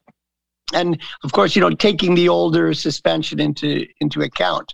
and 0.74 1.00
of 1.24 1.32
course, 1.32 1.56
you 1.56 1.62
know, 1.62 1.70
taking 1.70 2.16
the 2.16 2.30
older 2.30 2.74
suspension 2.74 3.40
into 3.40 3.86
into 4.00 4.22
account. 4.22 4.74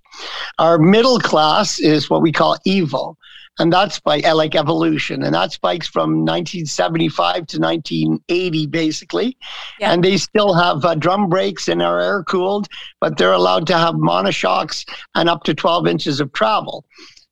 Our 0.59 0.77
middle 0.77 1.19
class 1.19 1.79
is 1.79 2.09
what 2.09 2.21
we 2.21 2.31
call 2.31 2.57
Evo 2.65 3.15
and 3.59 3.71
that's 3.71 3.99
by 3.99 4.19
uh, 4.21 4.35
like 4.35 4.55
Evolution, 4.55 5.23
and 5.23 5.35
that 5.35 5.51
spikes 5.51 5.87
from 5.87 6.25
1975 6.25 7.35
to 7.47 7.59
1980, 7.59 8.67
basically. 8.67 9.37
Yeah. 9.79 9.91
And 9.91 10.03
they 10.03 10.17
still 10.17 10.53
have 10.53 10.83
uh, 10.83 10.95
drum 10.95 11.29
brakes 11.29 11.67
and 11.67 11.81
are 11.81 11.99
air 11.99 12.23
cooled, 12.23 12.67
but 12.99 13.17
they're 13.17 13.31
allowed 13.31 13.67
to 13.67 13.77
have 13.77 13.95
monoshocks 13.95 14.85
and 15.15 15.29
up 15.29 15.43
to 15.43 15.53
12 15.53 15.87
inches 15.87 16.19
of 16.19 16.33
travel. 16.33 16.85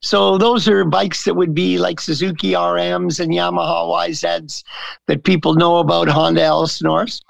So 0.04 0.38
those 0.38 0.68
are 0.68 0.84
bikes 0.84 1.26
that 1.26 1.36
would 1.36 1.54
be 1.54 1.78
like 1.78 2.00
Suzuki 2.00 2.52
RMs 2.52 3.20
and 3.20 3.32
Yamaha 3.32 4.10
YZs 4.10 4.64
that 5.08 5.24
people 5.24 5.54
know 5.56 5.78
about, 5.78 6.08
Honda 6.08 6.42
Elsinores. 6.42 7.22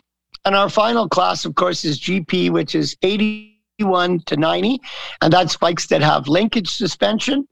And 0.45 0.55
our 0.55 0.69
final 0.69 1.07
class, 1.07 1.45
of 1.45 1.55
course, 1.55 1.85
is 1.85 1.99
GP, 1.99 2.49
which 2.49 2.73
is 2.73 2.97
81 3.03 4.21
to 4.25 4.37
90. 4.37 4.79
And 5.21 5.31
that's 5.31 5.57
bikes 5.57 5.87
that 5.87 6.01
have 6.01 6.27
linkage 6.27 6.69
suspension 6.69 7.47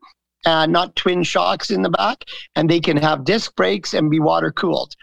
and 0.45 0.71
not 0.71 0.95
twin 0.95 1.23
shocks 1.23 1.69
in 1.69 1.81
the 1.81 1.89
back. 1.89 2.23
And 2.55 2.69
they 2.69 2.79
can 2.79 2.97
have 2.97 3.25
disc 3.25 3.55
brakes 3.55 3.93
and 3.93 4.09
be 4.09 4.19
water 4.19 4.51
cooled. 4.51 4.95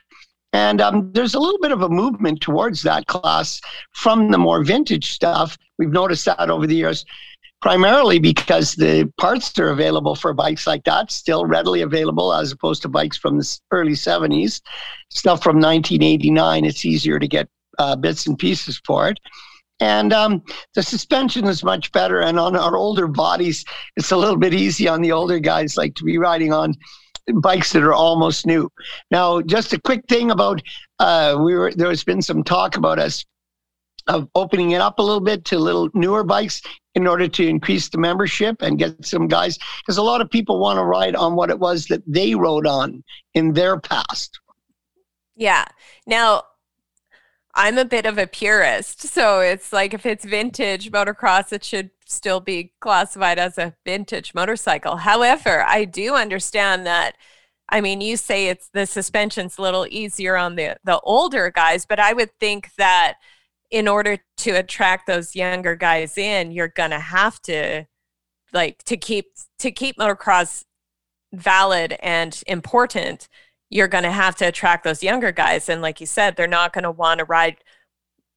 And 0.52 0.80
um, 0.80 1.12
there's 1.12 1.34
a 1.34 1.38
little 1.38 1.60
bit 1.60 1.72
of 1.72 1.82
a 1.82 1.88
movement 1.88 2.40
towards 2.40 2.82
that 2.82 3.06
class 3.06 3.60
from 3.92 4.30
the 4.30 4.38
more 4.38 4.64
vintage 4.64 5.12
stuff. 5.12 5.58
We've 5.78 5.90
noticed 5.90 6.24
that 6.24 6.50
over 6.50 6.66
the 6.66 6.74
years, 6.74 7.04
primarily 7.60 8.18
because 8.18 8.74
the 8.74 9.12
parts 9.18 9.58
are 9.58 9.70
available 9.70 10.14
for 10.14 10.32
bikes 10.32 10.66
like 10.66 10.84
that 10.84 11.10
still 11.10 11.44
readily 11.44 11.82
available 11.82 12.32
as 12.32 12.52
opposed 12.52 12.82
to 12.82 12.88
bikes 12.88 13.16
from 13.16 13.38
the 13.38 13.60
early 13.70 13.92
70s. 13.92 14.60
Stuff 15.10 15.42
from 15.42 15.56
1989, 15.56 16.64
it's 16.64 16.84
easier 16.84 17.18
to 17.18 17.28
get 17.28 17.48
uh, 17.78 17.96
bits 17.96 18.26
and 18.26 18.38
pieces 18.38 18.80
for 18.84 19.08
it. 19.08 19.18
And 19.78 20.12
um, 20.12 20.42
the 20.74 20.82
suspension 20.82 21.44
is 21.46 21.62
much 21.62 21.92
better. 21.92 22.20
And 22.20 22.38
on 22.38 22.56
our 22.56 22.76
older 22.76 23.06
bodies, 23.06 23.64
it's 23.96 24.10
a 24.10 24.16
little 24.16 24.38
bit 24.38 24.54
easy 24.54 24.88
on 24.88 25.02
the 25.02 25.12
older 25.12 25.38
guys, 25.38 25.76
like 25.76 25.94
to 25.96 26.04
be 26.04 26.16
riding 26.16 26.52
on 26.52 26.74
bikes 27.34 27.72
that 27.72 27.82
are 27.82 27.92
almost 27.92 28.46
new. 28.46 28.70
Now, 29.10 29.42
just 29.42 29.72
a 29.72 29.80
quick 29.80 30.04
thing 30.08 30.30
about 30.30 30.62
uh, 30.98 31.36
we 31.42 31.54
were 31.54 31.72
there 31.74 31.88
has 31.88 32.04
been 32.04 32.22
some 32.22 32.42
talk 32.42 32.76
about 32.76 32.98
us 32.98 33.24
of 34.06 34.28
opening 34.34 34.70
it 34.70 34.80
up 34.80 34.98
a 34.98 35.02
little 35.02 35.20
bit 35.20 35.44
to 35.44 35.58
little 35.58 35.90
newer 35.92 36.22
bikes 36.22 36.62
in 36.94 37.06
order 37.06 37.26
to 37.26 37.46
increase 37.46 37.88
the 37.88 37.98
membership 37.98 38.62
and 38.62 38.78
get 38.78 39.04
some 39.04 39.26
guys 39.26 39.58
because 39.80 39.98
a 39.98 40.02
lot 40.02 40.20
of 40.20 40.30
people 40.30 40.60
want 40.60 40.78
to 40.78 40.84
ride 40.84 41.16
on 41.16 41.34
what 41.34 41.50
it 41.50 41.58
was 41.58 41.86
that 41.86 42.02
they 42.06 42.34
rode 42.34 42.66
on 42.66 43.02
in 43.34 43.52
their 43.52 43.78
past. 43.80 44.38
Yeah. 45.34 45.64
Now, 46.06 46.44
I'm 47.56 47.78
a 47.78 47.86
bit 47.86 48.04
of 48.04 48.18
a 48.18 48.26
purist. 48.26 49.00
So 49.00 49.40
it's 49.40 49.72
like 49.72 49.94
if 49.94 50.04
it's 50.04 50.26
vintage 50.26 50.92
motocross, 50.92 51.52
it 51.52 51.64
should 51.64 51.90
still 52.04 52.38
be 52.38 52.74
classified 52.80 53.38
as 53.38 53.56
a 53.56 53.74
vintage 53.84 54.34
motorcycle. 54.34 54.96
However, 54.96 55.64
I 55.66 55.86
do 55.86 56.14
understand 56.14 56.86
that. 56.86 57.16
I 57.70 57.80
mean, 57.80 58.02
you 58.02 58.18
say 58.18 58.48
it's 58.48 58.68
the 58.68 58.86
suspension's 58.86 59.58
a 59.58 59.62
little 59.62 59.86
easier 59.90 60.36
on 60.36 60.54
the 60.56 60.76
the 60.84 61.00
older 61.00 61.50
guys, 61.50 61.86
but 61.86 61.98
I 61.98 62.12
would 62.12 62.30
think 62.38 62.70
that 62.76 63.14
in 63.70 63.88
order 63.88 64.18
to 64.38 64.50
attract 64.52 65.06
those 65.06 65.34
younger 65.34 65.74
guys 65.74 66.18
in, 66.18 66.52
you're 66.52 66.68
gonna 66.68 67.00
have 67.00 67.40
to 67.42 67.86
like 68.52 68.82
to 68.84 68.96
keep 68.96 69.26
to 69.60 69.70
keep 69.72 69.96
motocross 69.96 70.64
valid 71.32 71.96
and 72.00 72.42
important 72.46 73.28
you're 73.70 73.88
going 73.88 74.04
to 74.04 74.10
have 74.10 74.36
to 74.36 74.46
attract 74.46 74.84
those 74.84 75.02
younger 75.02 75.32
guys. 75.32 75.68
And 75.68 75.82
like 75.82 76.00
you 76.00 76.06
said, 76.06 76.36
they're 76.36 76.46
not 76.46 76.72
going 76.72 76.84
to 76.84 76.90
want 76.90 77.18
to 77.18 77.24
ride. 77.24 77.56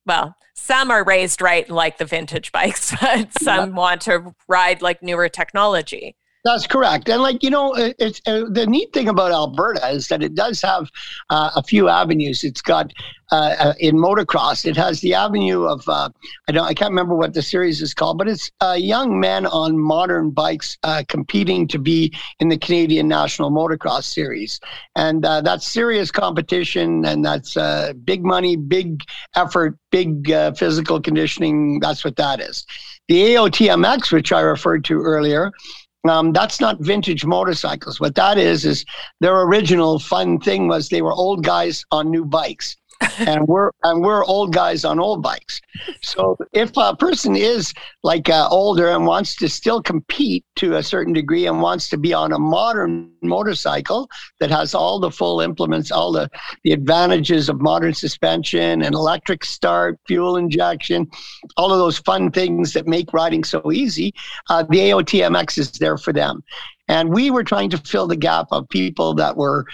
Well, 0.06 0.36
some 0.56 0.92
are 0.92 1.04
raised 1.04 1.42
right 1.42 1.70
like 1.70 1.98
the 1.98 2.06
vintage 2.06 2.52
bikes, 2.52 2.96
but 3.02 3.30
some 3.42 3.76
want 3.76 4.02
to 4.02 4.36
ride 4.48 4.82
like 4.82 5.04
newer 5.04 5.30
technology. 5.30 6.16
That's 6.46 6.66
correct. 6.66 7.10
And 7.10 7.22
like, 7.22 7.44
you 7.44 7.50
know, 7.50 7.74
it's 7.76 8.22
uh, 8.26 8.46
the 8.50 8.66
neat 8.66 8.94
thing 8.94 9.10
about 9.10 9.32
Alberta 9.32 9.90
is 9.90 10.08
that 10.08 10.24
it 10.24 10.36
does 10.36 10.62
have 10.62 10.90
uh, 11.30 11.52
a 11.56 11.62
few 11.62 11.90
avenues. 11.90 12.46
It's 12.46 12.62
got 12.62 12.94
uh, 13.32 13.56
uh, 13.60 13.74
in 13.80 13.96
motocross, 13.96 14.66
it 14.66 14.76
has 14.76 15.02
the 15.02 15.14
avenue 15.14 15.64
of 15.64 15.88
uh, 15.88 16.10
I 16.48 16.52
don't 16.52 16.66
I 16.66 16.74
can't 16.74 16.90
remember 16.90 17.16
what 17.16 17.34
the 17.34 17.42
series 17.42 17.82
is 17.82 17.94
called, 17.94 18.18
but 18.18 18.28
it's 18.28 18.52
uh, 18.62 18.76
young 18.80 19.20
men 19.20 19.46
on 19.46 19.78
modern 19.78 20.32
bikes 20.32 20.78
competing 21.08 21.68
to 21.68 21.78
be 21.78 22.12
in 22.40 22.50
the 22.50 22.58
Canadian 22.58 23.08
National 23.08 23.52
Motocross 23.52 24.06
Series, 24.06 24.60
and 24.96 25.24
that's 25.24 25.68
serious 25.68 26.10
competition, 26.10 27.06
and 27.06 27.24
that's 27.24 27.56
big 28.04 28.24
money, 28.24 28.56
big 28.56 29.04
effort, 29.36 29.78
big 29.92 30.28
physical 30.58 31.00
conditioning. 31.00 31.80
That's 31.80 32.04
what 32.04 32.16
that 32.16 32.40
is. 32.40 32.66
The 33.10 33.36
AOTMX, 33.36 34.12
which 34.12 34.32
I 34.32 34.42
referred 34.42 34.86
to 34.86 35.02
earlier, 35.02 35.52
um, 36.08 36.32
that's 36.32 36.62
not 36.62 36.80
vintage 36.80 37.26
motorcycles. 37.26 38.00
What 38.00 38.16
that 38.16 38.38
is 38.38 38.66
is 38.66 38.86
their 39.20 39.42
original 39.42 40.00
fun 40.00 40.40
thing 40.40 40.68
was 40.68 40.90
they 40.90 41.02
were 41.02 41.12
old 41.12 41.44
guys 41.44 41.86
on 41.92 42.10
new 42.10 42.26
bikes 42.26 42.78
and 43.20 43.48
we're 43.48 43.72
and 43.84 44.02
we're 44.02 44.26
old 44.26 44.54
guys 44.54 44.84
on 44.86 45.00
old 45.00 45.22
bikes. 45.22 45.62
So 46.02 46.38
if 46.54 46.72
a 46.78 46.96
person 46.96 47.36
is 47.36 47.74
like 48.04 48.30
uh, 48.30 48.48
older 48.50 48.90
and 48.90 49.06
wants 49.06 49.36
to 49.38 49.50
still 49.50 49.82
compete 49.82 50.46
to 50.58 50.76
a 50.76 50.84
certain 50.84 51.14
degree 51.14 51.48
and 51.48 51.62
wants 51.62 51.90
to 51.90 51.98
be 51.98 52.14
on 52.14 52.34
a 52.34 52.40
modern 52.40 53.12
motorcycle 53.22 54.10
that 54.40 54.50
has 54.50 54.74
all 54.74 55.00
the 55.00 55.12
full 55.12 55.42
implements, 55.42 55.92
all 55.92 56.12
the 56.12 56.30
the 56.64 56.72
advantages 56.72 57.50
of 57.50 57.62
modern 57.62 57.94
suspension 57.94 58.82
and 58.82 58.94
electric 58.96 59.46
start, 59.46 60.00
fuel 60.08 60.38
injection, 60.38 61.08
all 61.58 61.72
of 61.72 61.80
those 61.80 62.00
fun 62.00 62.32
things 62.32 62.74
that 62.74 62.88
make 62.88 63.14
riding 63.14 63.44
so 63.44 63.72
easy, 63.72 64.14
uh, 64.50 64.64
the 64.64 64.78
AOTMX 64.78 65.58
is 65.58 65.72
there 65.74 65.98
for 65.98 66.14
them. 66.14 66.44
And 66.90 67.14
we 67.14 67.32
were 67.32 67.44
trying 67.44 67.70
to 67.70 67.78
fill 67.78 68.08
the 68.08 68.18
gap 68.18 68.48
of 68.52 68.68
people 68.68 69.14
that 69.14 69.38
were 69.38 69.66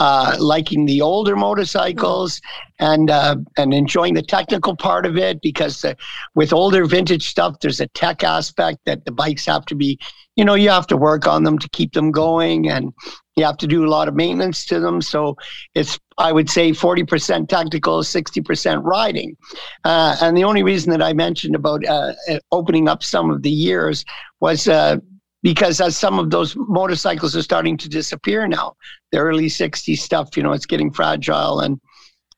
uh, 0.00 0.36
liking 0.38 0.84
the 0.84 1.00
older 1.00 1.36
motorcycles 1.36 2.40
and 2.80 3.10
uh, 3.10 3.36
and 3.56 3.72
enjoying 3.72 4.14
the 4.14 4.22
technical 4.22 4.76
part 4.76 5.06
of 5.06 5.16
it 5.16 5.40
because 5.40 5.84
uh, 5.84 5.94
with 6.34 6.52
older 6.52 6.84
vintage 6.84 7.28
stuff, 7.28 7.60
there's 7.60 7.80
a 7.80 7.86
tech 7.88 8.24
aspect 8.24 8.80
that 8.86 9.04
the 9.04 9.12
bikes 9.12 9.46
have 9.46 9.64
to 9.66 9.76
be, 9.76 9.98
you 10.34 10.44
know, 10.44 10.54
you 10.54 10.68
have 10.68 10.88
to 10.88 10.96
work 10.96 11.26
on 11.28 11.44
them 11.44 11.58
to 11.60 11.68
keep 11.70 11.92
them 11.92 12.10
going 12.10 12.68
and 12.68 12.92
you 13.36 13.44
have 13.44 13.56
to 13.58 13.66
do 13.66 13.84
a 13.84 13.88
lot 13.88 14.08
of 14.08 14.14
maintenance 14.14 14.64
to 14.66 14.80
them. 14.80 15.00
So 15.00 15.36
it's, 15.74 15.98
I 16.18 16.32
would 16.32 16.48
say, 16.48 16.70
40% 16.70 17.48
technical, 17.48 18.02
60% 18.02 18.84
riding. 18.84 19.36
Uh, 19.84 20.16
and 20.20 20.36
the 20.36 20.44
only 20.44 20.62
reason 20.62 20.90
that 20.90 21.02
I 21.02 21.12
mentioned 21.12 21.54
about 21.54 21.84
uh, 21.86 22.12
opening 22.52 22.88
up 22.88 23.02
some 23.02 23.30
of 23.30 23.42
the 23.42 23.50
years 23.50 24.04
was 24.40 24.68
uh, 24.68 24.98
because 25.44 25.78
as 25.78 25.94
some 25.94 26.18
of 26.18 26.30
those 26.30 26.56
motorcycles 26.56 27.36
are 27.36 27.42
starting 27.42 27.76
to 27.76 27.88
disappear 27.88 28.48
now, 28.48 28.74
the 29.12 29.18
early 29.18 29.46
60s 29.46 29.98
stuff, 29.98 30.38
you 30.38 30.42
know, 30.42 30.52
it's 30.52 30.66
getting 30.66 30.90
fragile 30.90 31.60
and 31.60 31.80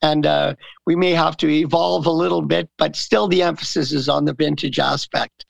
and 0.03 0.27
uh, 0.27 0.55
we 0.85 0.95
may 0.95 1.13
have 1.13 1.39
to 1.39 1.49
evolve 1.49 2.05
a 2.05 2.11
little 2.11 2.43
bit, 2.43 2.69
but 2.77 2.95
still 2.95 3.29
the 3.29 3.43
emphasis 3.43 3.93
is 3.93 4.11
on 4.11 4.27
the 4.27 4.35
vintage 4.35 4.79
aspect. 4.79 5.47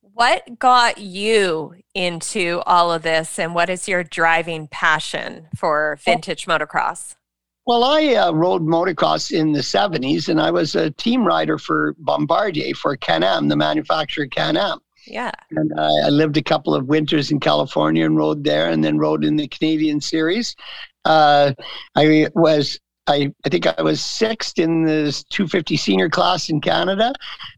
What 0.00 0.58
got 0.58 0.98
you 0.98 1.74
into 1.94 2.62
all 2.66 2.92
of 2.92 3.02
this, 3.02 3.38
and 3.38 3.54
what 3.54 3.70
is 3.70 3.86
your 3.86 4.02
driving 4.02 4.66
passion 4.66 5.46
for 5.56 6.00
vintage 6.04 6.46
motocross? 6.46 7.14
Well, 7.64 7.84
I 7.84 8.14
uh, 8.14 8.32
rode 8.32 8.62
motocross 8.62 9.30
in 9.30 9.52
the 9.52 9.60
70s, 9.60 10.28
and 10.28 10.40
I 10.40 10.50
was 10.50 10.74
a 10.74 10.90
team 10.90 11.24
rider 11.24 11.58
for 11.58 11.94
Bombardier 11.98 12.74
for 12.74 12.96
Can 12.96 13.22
Am, 13.22 13.46
the 13.46 13.56
manufacturer 13.56 14.26
Can 14.26 14.56
Am. 14.56 14.80
Yeah. 15.06 15.30
And 15.52 15.72
uh, 15.78 15.90
I 16.04 16.08
lived 16.08 16.36
a 16.36 16.42
couple 16.42 16.74
of 16.74 16.86
winters 16.86 17.30
in 17.30 17.40
California 17.40 18.04
and 18.04 18.16
rode 18.16 18.44
there, 18.44 18.70
and 18.70 18.82
then 18.82 18.98
rode 18.98 19.24
in 19.24 19.36
the 19.36 19.48
Canadian 19.48 20.00
Series. 20.00 20.56
Uh, 21.04 21.52
I 21.94 22.28
was 22.34 22.80
I, 23.08 23.32
I 23.44 23.48
think 23.48 23.66
I 23.66 23.82
was 23.82 24.00
sixth 24.00 24.58
in 24.58 24.84
the 24.84 25.12
250 25.30 25.76
senior 25.76 26.08
class 26.08 26.48
in 26.48 26.60
Canada 26.60 27.12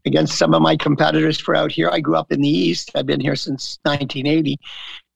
against 0.05 0.37
some 0.37 0.53
of 0.53 0.61
my 0.61 0.75
competitors 0.77 1.39
for 1.39 1.55
out 1.55 1.71
here. 1.71 1.89
I 1.89 1.99
grew 1.99 2.15
up 2.15 2.31
in 2.31 2.41
the 2.41 2.49
East. 2.49 2.91
I've 2.95 3.07
been 3.07 3.19
here 3.19 3.35
since 3.35 3.79
1980. 3.83 4.57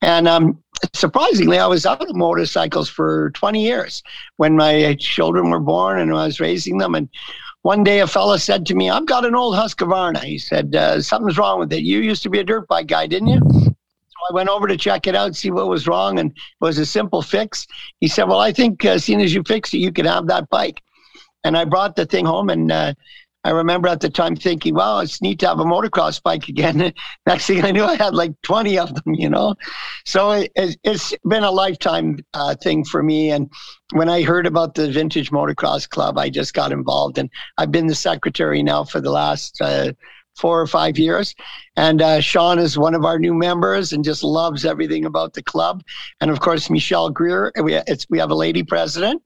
And 0.01 0.27
um, 0.27 0.63
surprisingly, 0.93 1.59
I 1.59 1.67
was 1.67 1.85
out 1.85 2.01
of 2.01 2.15
motorcycles 2.15 2.89
for 2.89 3.29
20 3.31 3.63
years 3.63 4.01
when 4.37 4.55
my 4.55 4.95
children 4.99 5.51
were 5.51 5.59
born 5.59 5.99
and 5.99 6.11
I 6.11 6.25
was 6.25 6.39
raising 6.39 6.79
them. 6.79 6.95
And 6.95 7.09
one 7.63 7.83
day 7.83 8.01
a 8.01 8.07
fella 8.07 8.37
said 8.37 8.65
to 8.67 8.75
me, 8.75 8.89
I've 8.89 9.05
got 9.05 9.25
an 9.25 9.35
old 9.35 9.55
Husqvarna. 9.55 10.21
He 10.21 10.37
said, 10.37 10.75
uh, 10.75 11.01
something's 11.01 11.37
wrong 11.37 11.59
with 11.59 11.71
it. 11.71 11.83
You 11.83 11.99
used 11.99 12.21
to 12.23 12.29
be 12.29 12.39
a 12.39 12.43
dirt 12.43 12.67
bike 12.67 12.87
guy, 12.87 13.07
didn't 13.07 13.29
you? 13.29 13.39
So 13.39 14.17
I 14.29 14.33
went 14.33 14.49
over 14.49 14.67
to 14.67 14.77
check 14.77 15.07
it 15.07 15.15
out, 15.15 15.35
see 15.35 15.49
what 15.49 15.69
was 15.69 15.87
wrong, 15.87 16.19
and 16.19 16.31
it 16.31 16.37
was 16.59 16.77
a 16.77 16.85
simple 16.85 17.21
fix. 17.21 17.65
He 18.01 18.07
said, 18.09 18.25
"Well, 18.25 18.39
I 18.39 18.51
think 18.51 18.83
uh, 18.85 18.89
as 18.89 19.05
soon 19.05 19.21
as 19.21 19.33
you 19.33 19.43
fix 19.47 19.73
it, 19.73 19.77
you 19.77 19.93
can 19.93 20.05
have 20.05 20.27
that 20.27 20.49
bike." 20.49 20.81
And 21.45 21.57
I 21.57 21.63
brought 21.63 21.95
the 21.95 22.05
thing 22.05 22.25
home, 22.25 22.49
and 22.49 22.69
uh, 22.71 22.93
I 23.43 23.51
remember 23.51 23.87
at 23.87 23.99
the 23.99 24.09
time 24.09 24.35
thinking, 24.35 24.75
"Wow, 24.75 24.99
it's 24.99 25.21
neat 25.21 25.39
to 25.39 25.47
have 25.47 25.59
a 25.59 25.65
motocross 25.65 26.21
bike 26.21 26.47
again." 26.47 26.93
Next 27.27 27.45
thing 27.45 27.63
I 27.63 27.71
knew, 27.71 27.83
I 27.83 27.95
had 27.95 28.13
like 28.13 28.33
twenty 28.41 28.77
of 28.77 28.93
them, 28.93 29.13
you 29.13 29.29
know. 29.29 29.55
So 30.05 30.31
it, 30.31 30.51
has 30.85 31.13
been 31.27 31.43
a 31.43 31.51
lifetime 31.51 32.19
uh, 32.33 32.55
thing 32.55 32.83
for 32.85 33.03
me. 33.03 33.31
And 33.31 33.51
when 33.91 34.09
I 34.09 34.23
heard 34.23 34.45
about 34.45 34.75
the 34.75 34.89
Vintage 34.89 35.31
Motocross 35.31 35.89
Club, 35.89 36.17
I 36.17 36.29
just 36.29 36.53
got 36.53 36.71
involved, 36.71 37.17
and 37.17 37.29
I've 37.57 37.71
been 37.71 37.87
the 37.87 37.95
secretary 37.95 38.63
now 38.63 38.83
for 38.83 39.01
the 39.01 39.11
last 39.11 39.61
uh, 39.61 39.93
four 40.35 40.59
or 40.59 40.67
five 40.67 40.97
years. 40.97 41.35
And 41.75 42.01
uh, 42.01 42.21
Sean 42.21 42.59
is 42.59 42.77
one 42.77 42.95
of 42.95 43.05
our 43.05 43.19
new 43.19 43.33
members 43.33 43.93
and 43.93 44.03
just 44.03 44.23
loves 44.23 44.65
everything 44.65 45.05
about 45.05 45.33
the 45.33 45.43
club. 45.43 45.83
And 46.21 46.31
of 46.31 46.39
course, 46.39 46.69
Michelle 46.69 47.09
Greer, 47.09 47.51
we, 47.61 47.79
we 48.09 48.19
have 48.19 48.31
a 48.31 48.35
lady 48.35 48.63
president. 48.63 49.21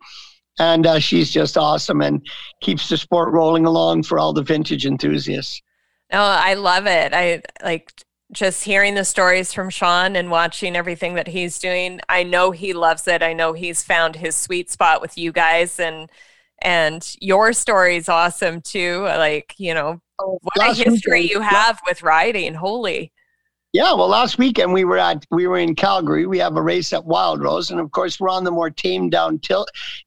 And 0.59 0.87
uh, 0.87 0.99
she's 0.99 1.29
just 1.31 1.57
awesome 1.57 2.01
and 2.01 2.25
keeps 2.61 2.89
the 2.89 2.97
sport 2.97 3.31
rolling 3.31 3.65
along 3.65 4.03
for 4.03 4.17
all 4.17 4.33
the 4.33 4.41
vintage 4.43 4.85
enthusiasts. 4.85 5.61
Oh, 6.11 6.19
I 6.19 6.53
love 6.55 6.87
it. 6.87 7.13
I 7.13 7.41
like 7.63 7.91
just 8.31 8.63
hearing 8.63 8.95
the 8.95 9.05
stories 9.05 9.53
from 9.53 9.69
Sean 9.69 10.15
and 10.15 10.31
watching 10.31 10.75
everything 10.75 11.15
that 11.15 11.27
he's 11.27 11.59
doing. 11.59 11.99
I 12.09 12.23
know 12.23 12.51
he 12.51 12.73
loves 12.73 13.07
it. 13.07 13.21
I 13.23 13.33
know 13.33 13.53
he's 13.53 13.83
found 13.83 14.15
his 14.15 14.35
sweet 14.35 14.69
spot 14.69 15.01
with 15.01 15.17
you 15.17 15.31
guys 15.31 15.79
and 15.79 16.09
and 16.61 17.15
your 17.21 17.53
story 17.53 17.97
is 17.97 18.09
awesome 18.09 18.61
too. 18.61 19.03
Like, 19.03 19.53
you 19.57 19.73
know, 19.73 20.01
Oh, 20.19 20.39
what 20.41 20.71
a 20.71 20.73
history 20.73 21.21
you 21.29 21.41
have 21.41 21.79
with 21.85 22.01
riding. 22.01 22.55
Holy. 22.55 23.11
Yeah, 23.73 23.93
well, 23.93 24.07
last 24.07 24.37
weekend 24.37 24.71
we 24.71 24.85
were 24.85 24.97
at 24.97 25.25
we 25.29 25.45
were 25.45 25.57
in 25.57 25.75
Calgary. 25.75 26.25
We 26.25 26.39
have 26.39 26.55
a 26.55 26.61
race 26.61 26.93
at 26.93 27.05
Wild 27.05 27.43
Rose, 27.43 27.69
and 27.69 27.81
of 27.81 27.91
course 27.91 28.17
we're 28.17 28.29
on 28.29 28.45
the 28.45 28.51
more 28.51 28.69
tamed 28.69 29.11
down 29.11 29.41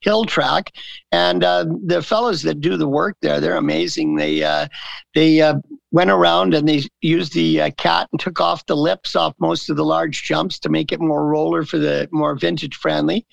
hill 0.01 0.25
track. 0.25 0.71
And 1.11 1.43
uh, 1.43 1.65
the 1.85 2.01
fellows 2.01 2.41
that 2.41 2.59
do 2.59 2.75
the 2.75 2.87
work 2.87 3.17
there, 3.21 3.39
they're 3.39 3.57
amazing. 3.57 4.15
They 4.15 4.43
uh, 4.43 4.67
they 5.13 5.41
uh, 5.41 5.55
went 5.91 6.09
around 6.09 6.55
and 6.55 6.67
they 6.67 6.83
used 7.01 7.33
the 7.33 7.61
uh, 7.61 7.71
cat 7.77 8.09
and 8.11 8.19
took 8.19 8.41
off 8.41 8.65
the 8.65 8.75
lips 8.75 9.15
off 9.15 9.35
most 9.39 9.69
of 9.69 9.77
the 9.77 9.85
large 9.85 10.23
jumps 10.23 10.57
to 10.59 10.69
make 10.69 10.91
it 10.91 10.99
more 10.99 11.27
roller 11.27 11.63
for 11.63 11.77
the 11.77 12.09
more 12.11 12.35
vintage 12.35 12.75
friendly. 12.75 13.27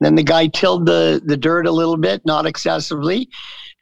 And 0.00 0.06
then 0.06 0.14
the 0.14 0.22
guy 0.22 0.46
tilled 0.46 0.86
the 0.86 1.20
the 1.24 1.36
dirt 1.36 1.66
a 1.66 1.72
little 1.72 1.96
bit, 1.96 2.24
not 2.24 2.46
excessively 2.46 3.28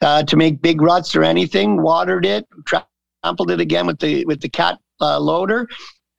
uh, 0.01 0.23
to 0.23 0.37
make 0.37 0.63
big 0.63 0.81
ruts 0.81 1.15
or 1.15 1.25
anything. 1.25 1.83
Watered 1.83 2.25
it, 2.25 2.49
trampled 2.65 3.51
it 3.51 3.61
again 3.61 3.87
with 3.87 3.99
the 3.99 4.25
with 4.25 4.41
the 4.41 4.49
cat 4.49 4.79
uh, 5.01 5.19
loader. 5.19 5.69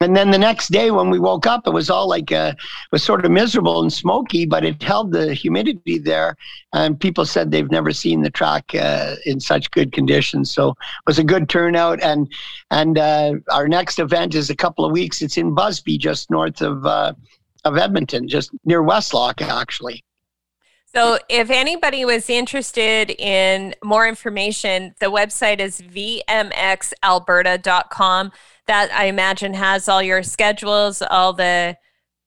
And 0.02 0.17
then 0.17 0.32
the 0.32 0.38
next 0.38 0.72
day 0.72 0.89
when 0.89 1.12
we 1.12 1.20
woke 1.20 1.46
up, 1.46 1.67
it 1.67 1.74
was 1.74 1.91
all 1.91 2.10
like 2.10 2.32
uh, 2.32 2.54
was 2.91 3.04
sort 3.04 3.24
of 3.24 3.30
miserable 3.30 3.84
and 3.84 3.94
smoky, 3.94 4.48
but 4.48 4.65
it 4.65 4.82
held 4.82 5.12
the 5.12 5.36
humidity 5.36 6.00
there. 6.00 6.36
And 6.74 7.00
people 7.00 7.24
said 7.24 7.52
they've 7.52 7.70
never 7.70 7.91
seen 7.91 8.22
the 8.22 8.32
track 8.32 8.74
uh, 8.74 9.17
in 9.28 9.39
such 9.39 9.70
good 9.70 9.91
conditions. 9.91 10.50
So 10.50 10.70
it 10.70 10.76
was 11.06 11.20
a 11.20 11.24
good 11.24 11.50
turnout. 11.50 12.02
And 12.02 12.34
and 12.72 12.98
uh, 12.98 13.34
our 13.52 13.67
next 13.67 14.00
event 14.00 14.34
is 14.34 14.50
a 14.50 14.56
couple 14.56 14.86
of 14.86 14.91
weeks. 14.91 15.22
It's 15.22 15.38
in 15.38 15.54
Busby, 15.54 16.00
just 16.00 16.32
north 16.32 16.63
of 16.63 16.84
uh, 16.84 17.13
of 17.63 17.78
Edmonton, 17.78 18.28
just 18.28 18.50
near 18.65 18.82
Westlock, 18.82 19.39
actually. 19.41 20.04
So, 20.94 21.20
if 21.30 21.50
anybody 21.50 22.04
was 22.04 22.30
interested 22.30 23.12
in 23.12 23.74
more 23.82 24.06
information, 24.06 24.94
the 25.00 25.06
website 25.06 25.62
is 25.62 25.80
vmxalberta.com. 25.80 28.32
That 28.72 28.90
I 28.94 29.08
imagine 29.08 29.54
has 29.56 29.90
all 29.90 30.02
your 30.02 30.24
schedules, 30.24 31.02
all 31.02 31.34
the 31.34 31.76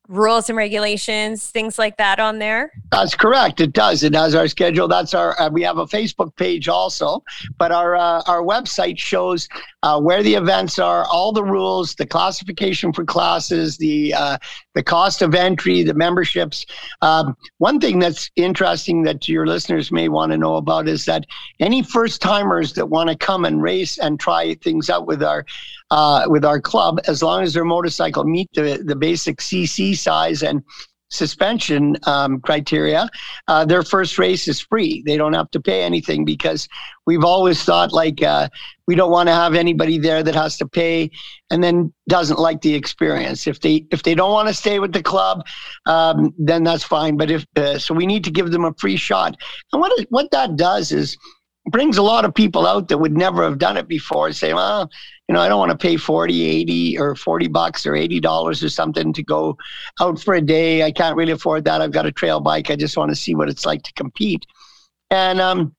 rules 0.08 0.50
and 0.50 0.56
regulations, 0.58 1.48
things 1.48 1.78
like 1.78 1.96
that 1.96 2.20
on 2.20 2.38
there? 2.38 2.70
That's 2.92 3.14
correct. 3.14 3.60
It 3.60 3.72
does. 3.72 4.02
It 4.02 4.14
has 4.14 4.34
our 4.34 4.46
schedule. 4.48 4.86
That's 4.86 5.14
our. 5.14 5.40
Uh, 5.40 5.48
we 5.48 5.62
have 5.62 5.78
a 5.78 5.86
Facebook 5.86 6.36
page 6.36 6.68
also, 6.68 7.22
but 7.58 7.72
our 7.72 7.96
uh, 7.96 8.22
our 8.26 8.42
website 8.42 8.98
shows 8.98 9.48
uh, 9.82 9.98
where 9.98 10.22
the 10.22 10.34
events 10.34 10.78
are, 10.78 11.04
all 11.06 11.32
the 11.32 11.42
rules, 11.42 11.94
the 11.94 12.06
classification 12.06 12.92
for 12.92 13.04
classes, 13.04 13.78
the 13.78 14.12
uh, 14.12 14.36
the 14.74 14.82
cost 14.82 15.22
of 15.22 15.34
entry, 15.34 15.82
the 15.82 15.94
memberships. 15.94 16.66
Um, 17.00 17.36
one 17.58 17.80
thing 17.80 17.98
that's 17.98 18.30
interesting 18.36 19.02
that 19.04 19.28
your 19.28 19.46
listeners 19.46 19.90
may 19.90 20.08
want 20.08 20.32
to 20.32 20.38
know 20.38 20.56
about 20.56 20.88
is 20.88 21.06
that 21.06 21.24
any 21.60 21.82
first 21.82 22.20
timers 22.20 22.74
that 22.74 22.86
want 22.86 23.08
to 23.08 23.16
come 23.16 23.44
and 23.44 23.62
race 23.62 23.98
and 23.98 24.20
try 24.20 24.54
things 24.54 24.90
out 24.90 25.06
with 25.06 25.22
our 25.22 25.46
uh, 25.94 26.24
with 26.26 26.44
our 26.44 26.60
club, 26.60 27.00
as 27.06 27.22
long 27.22 27.44
as 27.44 27.54
their 27.54 27.64
motorcycle 27.64 28.24
meet 28.24 28.48
the 28.54 28.82
the 28.84 28.96
basic 28.96 29.38
CC 29.38 29.96
size 29.96 30.42
and 30.42 30.60
suspension 31.08 31.96
um, 32.02 32.40
criteria, 32.40 33.08
uh, 33.46 33.64
their 33.64 33.84
first 33.84 34.18
race 34.18 34.48
is 34.48 34.60
free. 34.60 35.04
They 35.06 35.16
don't 35.16 35.34
have 35.34 35.48
to 35.52 35.60
pay 35.60 35.84
anything 35.84 36.24
because 36.24 36.68
we've 37.06 37.22
always 37.22 37.62
thought 37.62 37.92
like 37.92 38.24
uh, 38.24 38.48
we 38.88 38.96
don't 38.96 39.12
want 39.12 39.28
to 39.28 39.34
have 39.34 39.54
anybody 39.54 39.98
there 39.98 40.24
that 40.24 40.34
has 40.34 40.58
to 40.58 40.66
pay 40.66 41.12
and 41.52 41.62
then 41.62 41.94
doesn't 42.08 42.40
like 42.40 42.62
the 42.62 42.74
experience. 42.74 43.46
If 43.46 43.60
they 43.60 43.86
if 43.92 44.02
they 44.02 44.16
don't 44.16 44.32
want 44.32 44.48
to 44.48 44.54
stay 44.54 44.80
with 44.80 44.92
the 44.92 45.02
club, 45.02 45.46
um, 45.86 46.34
then 46.38 46.64
that's 46.64 46.82
fine. 46.82 47.16
But 47.16 47.30
if 47.30 47.46
uh, 47.54 47.78
so, 47.78 47.94
we 47.94 48.06
need 48.06 48.24
to 48.24 48.32
give 48.32 48.50
them 48.50 48.64
a 48.64 48.74
free 48.80 48.96
shot. 48.96 49.36
And 49.72 49.80
what 49.80 49.96
is, 49.96 50.06
what 50.10 50.32
that 50.32 50.56
does 50.56 50.90
is 50.90 51.16
brings 51.70 51.96
a 51.96 52.02
lot 52.02 52.24
of 52.24 52.34
people 52.34 52.66
out 52.66 52.88
that 52.88 52.98
would 52.98 53.16
never 53.16 53.42
have 53.42 53.58
done 53.58 53.76
it 53.76 53.88
before. 53.88 54.32
Say, 54.32 54.52
well, 54.52 54.90
you 55.28 55.34
know, 55.34 55.40
I 55.40 55.48
don't 55.48 55.58
want 55.58 55.70
to 55.70 55.78
pay 55.78 55.96
40, 55.96 56.42
80 56.42 56.98
or 56.98 57.14
40 57.14 57.48
bucks 57.48 57.86
or 57.86 57.92
$80 57.92 58.62
or 58.62 58.68
something 58.68 59.12
to 59.12 59.22
go 59.22 59.56
out 60.00 60.20
for 60.20 60.34
a 60.34 60.40
day. 60.40 60.82
I 60.82 60.92
can't 60.92 61.16
really 61.16 61.32
afford 61.32 61.64
that. 61.64 61.80
I've 61.80 61.92
got 61.92 62.06
a 62.06 62.12
trail 62.12 62.40
bike. 62.40 62.70
I 62.70 62.76
just 62.76 62.96
want 62.96 63.10
to 63.10 63.16
see 63.16 63.34
what 63.34 63.48
it's 63.48 63.64
like 63.64 63.82
to 63.84 63.92
compete. 63.94 64.44
And 65.10 65.40
um, 65.40 65.74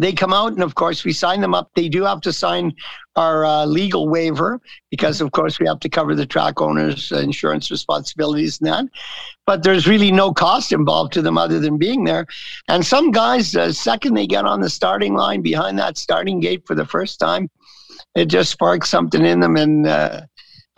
they 0.00 0.12
come 0.12 0.34
out, 0.34 0.52
and 0.52 0.62
of 0.62 0.74
course, 0.74 1.04
we 1.04 1.12
sign 1.12 1.40
them 1.40 1.54
up. 1.54 1.70
They 1.76 1.88
do 1.88 2.02
have 2.02 2.20
to 2.22 2.32
sign 2.32 2.74
our 3.16 3.44
uh, 3.44 3.64
legal 3.64 4.08
waiver 4.08 4.60
because, 4.90 5.20
of 5.20 5.30
course, 5.30 5.60
we 5.60 5.66
have 5.66 5.78
to 5.80 5.88
cover 5.88 6.14
the 6.16 6.26
track 6.26 6.60
owner's 6.60 7.12
insurance 7.12 7.70
responsibilities 7.70 8.60
and 8.60 8.66
that. 8.68 8.86
But 9.46 9.62
there's 9.62 9.86
really 9.86 10.10
no 10.10 10.32
cost 10.32 10.72
involved 10.72 11.12
to 11.12 11.22
them 11.22 11.38
other 11.38 11.60
than 11.60 11.78
being 11.78 12.02
there. 12.04 12.26
And 12.68 12.84
some 12.84 13.12
guys, 13.12 13.52
the 13.52 13.72
second 13.72 14.14
they 14.14 14.26
get 14.26 14.44
on 14.44 14.60
the 14.60 14.70
starting 14.70 15.14
line 15.14 15.42
behind 15.42 15.78
that 15.78 15.96
starting 15.96 16.40
gate 16.40 16.66
for 16.66 16.74
the 16.74 16.86
first 16.86 17.20
time, 17.20 17.48
it 18.14 18.26
just 18.26 18.50
sparks 18.50 18.88
something 18.88 19.24
in 19.24 19.40
them 19.40 19.56
and 19.56 19.86
uh, 19.86 20.20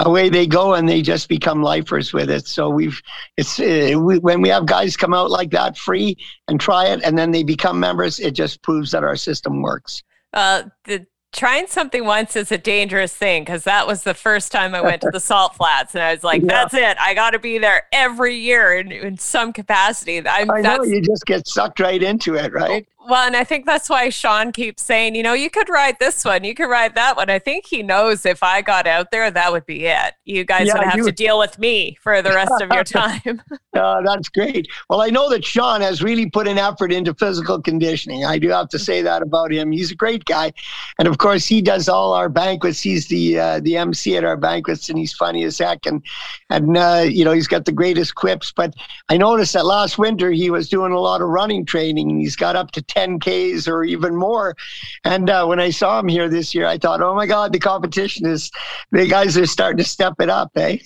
away 0.01 0.29
they 0.29 0.47
go 0.47 0.75
and 0.75 0.89
they 0.89 1.01
just 1.01 1.29
become 1.29 1.63
lifers 1.63 2.13
with 2.13 2.31
it 2.31 2.47
so 2.47 2.69
we've 2.69 3.01
it's 3.37 3.59
uh, 3.59 3.99
we, 3.99 4.19
when 4.19 4.43
we 4.43 4.49
have 4.49 4.67
guys 4.67 4.97
come 4.97 5.15
out 5.15 5.31
like 5.31 5.51
that 5.51 5.77
free 5.77 6.17
and 6.49 6.61
try 6.61 6.87
it 6.87 7.03
and 7.03 7.17
then 7.17 7.31
they 7.31 7.43
become 7.43 7.81
members 7.81 8.21
it 8.21 8.33
just 8.33 8.63
proves 8.63 8.91
that 8.91 9.05
our 9.05 9.17
system 9.17 9.63
works 9.63 10.03
uh, 10.35 10.65
the 10.85 11.07
trying 11.37 11.67
something 11.67 12.05
once 12.05 12.35
is 12.35 12.51
a 12.51 12.59
dangerous 12.59 13.15
thing 13.15 13.43
because 13.43 13.65
that 13.65 13.87
was 13.87 14.03
the 14.03 14.15
first 14.15 14.51
time 14.51 14.75
I 14.75 14.81
went 14.81 15.03
to 15.03 15.11
the 15.13 15.21
salt 15.21 15.55
flats 15.55 15.95
and 15.95 16.03
I 16.03 16.13
was 16.13 16.25
like, 16.25 16.41
yeah. 16.41 16.49
that's 16.49 16.75
it. 16.75 16.97
I 16.99 17.15
got 17.15 17.31
to 17.31 17.39
be 17.39 17.59
there 17.59 17.85
every 17.93 18.37
year 18.37 18.79
in, 18.79 18.91
in 18.91 19.19
some 19.19 19.53
capacity. 19.53 20.27
I'm, 20.27 20.51
i 20.51 20.61
know 20.61 20.83
you 20.83 21.03
just 21.03 21.27
get 21.27 21.47
sucked 21.47 21.79
right 21.79 22.03
into 22.03 22.35
it, 22.35 22.53
right? 22.53 22.89
Well, 23.09 23.25
and 23.25 23.37
I 23.37 23.45
think 23.45 23.67
that's 23.67 23.89
why 23.89 24.09
Sean 24.09 24.51
keeps 24.51 24.83
saying, 24.83 25.15
you 25.15 25.23
know, 25.23 25.33
you 25.33 25.49
could 25.49 25.69
ride 25.69 25.97
this 26.01 26.25
one, 26.25 26.43
you 26.43 26.55
could 26.55 26.69
ride 26.69 26.97
that 26.97 27.17
one. 27.17 27.31
I 27.31 27.39
think 27.39 27.67
he 27.67 27.85
knows 27.85 28.27
if 28.27 28.43
I 28.43 28.63
got 28.63 28.89
out 28.89 29.13
there, 29.13 29.31
that 29.31 29.53
would 29.53 29.65
be 29.65 29.87
it. 29.87 30.15
You 30.25 30.45
guys 30.45 30.67
yeah, 30.67 30.75
would 30.75 30.85
have 30.85 30.97
you... 30.97 31.05
to 31.05 31.13
deal 31.13 31.39
with 31.39 31.57
me 31.57 31.97
for 32.03 32.21
the 32.21 32.31
rest 32.31 32.61
of 32.61 32.73
your 32.73 32.83
time. 32.85 33.43
uh, 33.77 34.03
that's 34.03 34.29
great. 34.29 34.67
Well, 34.91 35.03
I 35.03 35.11
know 35.11 35.31
that 35.31 35.45
Sean 35.45 35.83
has 35.83 36.03
really 36.03 36.29
put 36.29 36.49
an 36.49 36.59
effort 36.59 36.93
into 36.93 37.15
physical 37.15 37.63
conditioning. 37.63 38.25
I 38.25 38.39
do 38.41 38.49
have 38.49 38.69
to 38.71 38.79
say 38.79 39.03
that 39.03 39.23
about 39.23 39.53
him. 39.53 39.71
He's 39.71 39.93
a 39.93 39.97
great 39.97 40.25
guy, 40.25 40.53
and 40.99 41.07
of 41.07 41.19
course, 41.19 41.47
he 41.47 41.63
does 41.63 41.89
all 41.89 42.13
our 42.13 42.29
banquets. 42.29 42.81
He's 42.81 43.07
the 43.07 43.39
uh, 43.39 43.61
the 43.61 43.77
MC 43.77 44.17
at 44.17 44.25
our 44.25 44.37
banquets, 44.37 44.89
and 44.89 44.99
he's 44.99 45.13
funny 45.13 45.45
as 45.45 45.59
heck. 45.59 45.87
And 45.87 46.03
and 46.51 46.77
uh, 46.77 47.05
you 47.09 47.25
know, 47.25 47.33
he's 47.33 47.47
got 47.47 47.67
the 47.67 47.73
greatest 47.73 48.17
quips. 48.17 48.51
But 48.51 48.75
I 49.09 49.17
noticed 49.17 49.53
that 49.53 49.65
last 49.65 49.97
winter 49.97 50.33
he 50.33 50.51
was 50.51 50.69
doing 50.69 50.91
a 50.91 50.99
lot 50.99 51.21
of 51.21 51.29
running 51.29 51.65
training, 51.65 52.11
and 52.11 52.21
he's 52.21 52.37
got 52.37 52.57
up 52.57 52.73
to 52.73 52.83
10Ks 52.97 53.69
or 53.69 53.85
even 53.85 54.15
more. 54.15 54.57
And 55.05 55.29
uh, 55.29 55.47
when 55.47 55.61
I 55.61 55.71
saw 55.71 56.01
him 56.01 56.09
here 56.09 56.29
this 56.29 56.55
year, 56.55 56.67
I 56.67 56.79
thought, 56.79 57.03
oh 57.03 57.15
my 57.15 57.27
God, 57.27 57.53
the 57.53 57.59
competition 57.59 58.27
is, 58.27 58.51
the 58.91 59.07
guys 59.07 59.37
are 59.37 59.47
starting 59.47 59.79
to 59.79 59.85
step 59.85 60.15
it 60.21 60.31
up, 60.31 60.51
eh? 60.57 60.79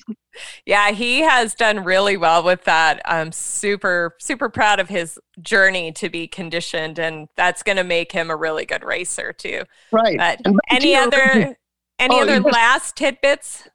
Yeah, 0.65 0.91
he 0.91 1.21
has 1.21 1.55
done 1.55 1.85
really 1.85 2.17
well 2.17 2.43
with 2.43 2.65
that. 2.65 3.03
I'm 3.05 3.33
super, 3.33 4.17
super 4.21 4.49
proud 4.49 4.81
of 4.81 4.89
his 4.89 5.19
journey 5.41 5.93
to 5.93 6.09
be 6.09 6.27
conditioned, 6.27 6.99
and 6.99 7.29
that's 7.37 7.63
going 7.63 7.77
to 7.77 7.85
make 7.85 8.13
him 8.13 8.31
a 8.31 8.37
really 8.37 8.65
good 8.65 8.85
racer 8.85 9.33
too. 9.33 9.65
Right. 9.91 10.17
But 10.17 10.41
any 10.71 10.95
other, 10.95 11.57
any 11.99 12.15
oh, 12.17 12.23
other 12.23 12.41
last 12.41 12.97
tidbits? 12.97 13.69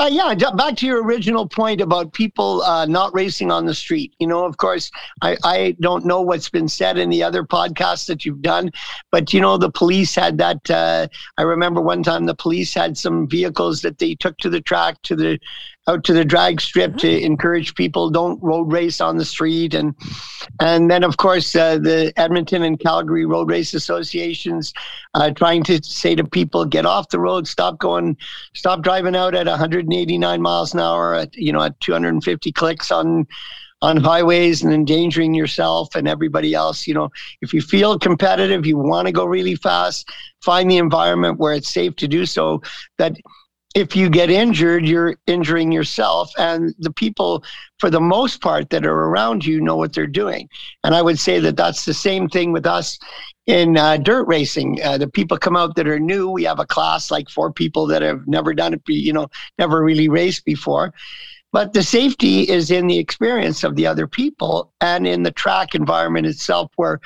Uh, 0.00 0.08
yeah, 0.10 0.34
back 0.56 0.74
to 0.74 0.86
your 0.86 1.04
original 1.04 1.48
point 1.48 1.80
about 1.80 2.12
people 2.12 2.62
uh, 2.62 2.84
not 2.84 3.14
racing 3.14 3.52
on 3.52 3.64
the 3.64 3.74
street. 3.74 4.12
You 4.18 4.26
know, 4.26 4.44
of 4.44 4.56
course, 4.56 4.90
I, 5.22 5.36
I 5.44 5.76
don't 5.80 6.04
know 6.04 6.20
what's 6.20 6.50
been 6.50 6.68
said 6.68 6.98
in 6.98 7.10
the 7.10 7.22
other 7.22 7.44
podcasts 7.44 8.06
that 8.06 8.24
you've 8.24 8.42
done, 8.42 8.72
but 9.12 9.32
you 9.32 9.40
know, 9.40 9.56
the 9.56 9.70
police 9.70 10.12
had 10.12 10.36
that. 10.38 10.68
Uh, 10.68 11.06
I 11.38 11.42
remember 11.42 11.80
one 11.80 12.02
time 12.02 12.26
the 12.26 12.34
police 12.34 12.74
had 12.74 12.98
some 12.98 13.28
vehicles 13.28 13.82
that 13.82 13.98
they 13.98 14.16
took 14.16 14.36
to 14.38 14.50
the 14.50 14.60
track 14.60 15.00
to 15.02 15.14
the 15.14 15.38
out 15.86 16.02
to 16.04 16.12
the 16.12 16.24
drag 16.24 16.60
strip 16.60 16.96
to 16.96 17.20
encourage 17.22 17.74
people 17.74 18.10
don't 18.10 18.42
road 18.42 18.72
race 18.72 19.00
on 19.00 19.18
the 19.18 19.24
street 19.24 19.74
and 19.74 19.94
and 20.60 20.90
then 20.90 21.04
of 21.04 21.16
course 21.18 21.54
uh, 21.54 21.76
the 21.78 22.12
Edmonton 22.16 22.62
and 22.62 22.80
Calgary 22.80 23.26
road 23.26 23.50
race 23.50 23.74
associations 23.74 24.72
uh, 25.14 25.30
trying 25.30 25.62
to 25.64 25.82
say 25.82 26.14
to 26.14 26.24
people 26.24 26.64
get 26.64 26.86
off 26.86 27.10
the 27.10 27.20
road 27.20 27.46
stop 27.46 27.78
going 27.78 28.16
stop 28.54 28.82
driving 28.82 29.16
out 29.16 29.34
at 29.34 29.46
189 29.46 30.40
miles 30.40 30.72
an 30.72 30.80
hour 30.80 31.14
at 31.14 31.34
you 31.36 31.52
know 31.52 31.62
at 31.62 31.78
250 31.80 32.52
clicks 32.52 32.90
on 32.90 33.26
on 33.82 33.98
highways 33.98 34.62
and 34.62 34.72
endangering 34.72 35.34
yourself 35.34 35.94
and 35.94 36.08
everybody 36.08 36.54
else. 36.54 36.86
You 36.86 36.94
know, 36.94 37.10
if 37.42 37.52
you 37.52 37.60
feel 37.60 37.98
competitive, 37.98 38.64
you 38.64 38.78
want 38.78 39.06
to 39.06 39.12
go 39.12 39.26
really 39.26 39.56
fast, 39.56 40.08
find 40.40 40.70
the 40.70 40.78
environment 40.78 41.38
where 41.38 41.52
it's 41.52 41.68
safe 41.68 41.94
to 41.96 42.08
do 42.08 42.24
so. 42.24 42.62
That 42.96 43.14
if 43.74 43.96
you 43.96 44.08
get 44.08 44.30
injured, 44.30 44.86
you're 44.86 45.16
injuring 45.26 45.72
yourself. 45.72 46.30
And 46.38 46.74
the 46.78 46.92
people, 46.92 47.44
for 47.78 47.90
the 47.90 48.00
most 48.00 48.40
part, 48.40 48.70
that 48.70 48.86
are 48.86 49.06
around 49.06 49.44
you 49.44 49.60
know 49.60 49.76
what 49.76 49.92
they're 49.92 50.06
doing. 50.06 50.48
And 50.84 50.94
I 50.94 51.02
would 51.02 51.18
say 51.18 51.40
that 51.40 51.56
that's 51.56 51.84
the 51.84 51.94
same 51.94 52.28
thing 52.28 52.52
with 52.52 52.66
us 52.66 52.98
in 53.46 53.76
uh, 53.76 53.96
dirt 53.96 54.24
racing. 54.28 54.80
Uh, 54.82 54.98
the 54.98 55.08
people 55.08 55.36
come 55.36 55.56
out 55.56 55.74
that 55.76 55.88
are 55.88 55.98
new. 55.98 56.30
We 56.30 56.44
have 56.44 56.60
a 56.60 56.66
class 56.66 57.10
like 57.10 57.28
four 57.28 57.52
people 57.52 57.86
that 57.88 58.02
have 58.02 58.26
never 58.26 58.54
done 58.54 58.74
it, 58.74 58.82
you 58.86 59.12
know, 59.12 59.28
never 59.58 59.82
really 59.82 60.08
raced 60.08 60.44
before. 60.44 60.94
But 61.52 61.72
the 61.72 61.82
safety 61.82 62.48
is 62.48 62.70
in 62.70 62.88
the 62.88 62.98
experience 62.98 63.62
of 63.62 63.76
the 63.76 63.86
other 63.86 64.08
people 64.08 64.72
and 64.80 65.06
in 65.06 65.22
the 65.22 65.30
track 65.30 65.74
environment 65.74 66.26
itself, 66.26 66.72
where 66.76 67.00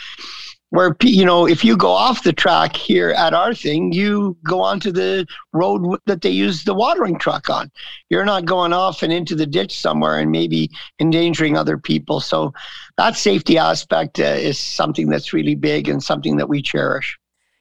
where 0.71 0.95
you 1.03 1.25
know 1.25 1.47
if 1.47 1.65
you 1.65 1.77
go 1.77 1.91
off 1.91 2.23
the 2.23 2.33
track 2.33 2.77
here 2.77 3.11
at 3.11 3.35
our 3.35 3.55
thing 3.55 3.93
you 3.93 4.37
go 4.45 4.61
onto 4.61 4.93
the 4.93 5.27
road 5.53 5.99
that 6.07 6.21
they 6.21 6.31
use 6.31 6.65
the 6.65 6.75
watering 6.75 7.19
truck 7.19 7.49
on 7.49 7.71
you're 8.11 8.25
not 8.25 8.45
going 8.45 8.73
off 8.73 9.03
and 9.03 9.13
into 9.13 9.35
the 9.35 9.47
ditch 9.47 9.81
somewhere 9.81 10.19
and 10.19 10.31
maybe 10.31 10.71
endangering 11.01 11.57
other 11.57 11.79
people 11.79 12.21
so 12.21 12.53
that 12.97 13.17
safety 13.17 13.57
aspect 13.57 14.21
uh, 14.21 14.25
is 14.25 14.59
something 14.59 15.09
that's 15.09 15.33
really 15.33 15.55
big 15.55 15.89
and 15.89 16.03
something 16.03 16.37
that 16.37 16.49
we 16.49 16.61
cherish 16.63 17.19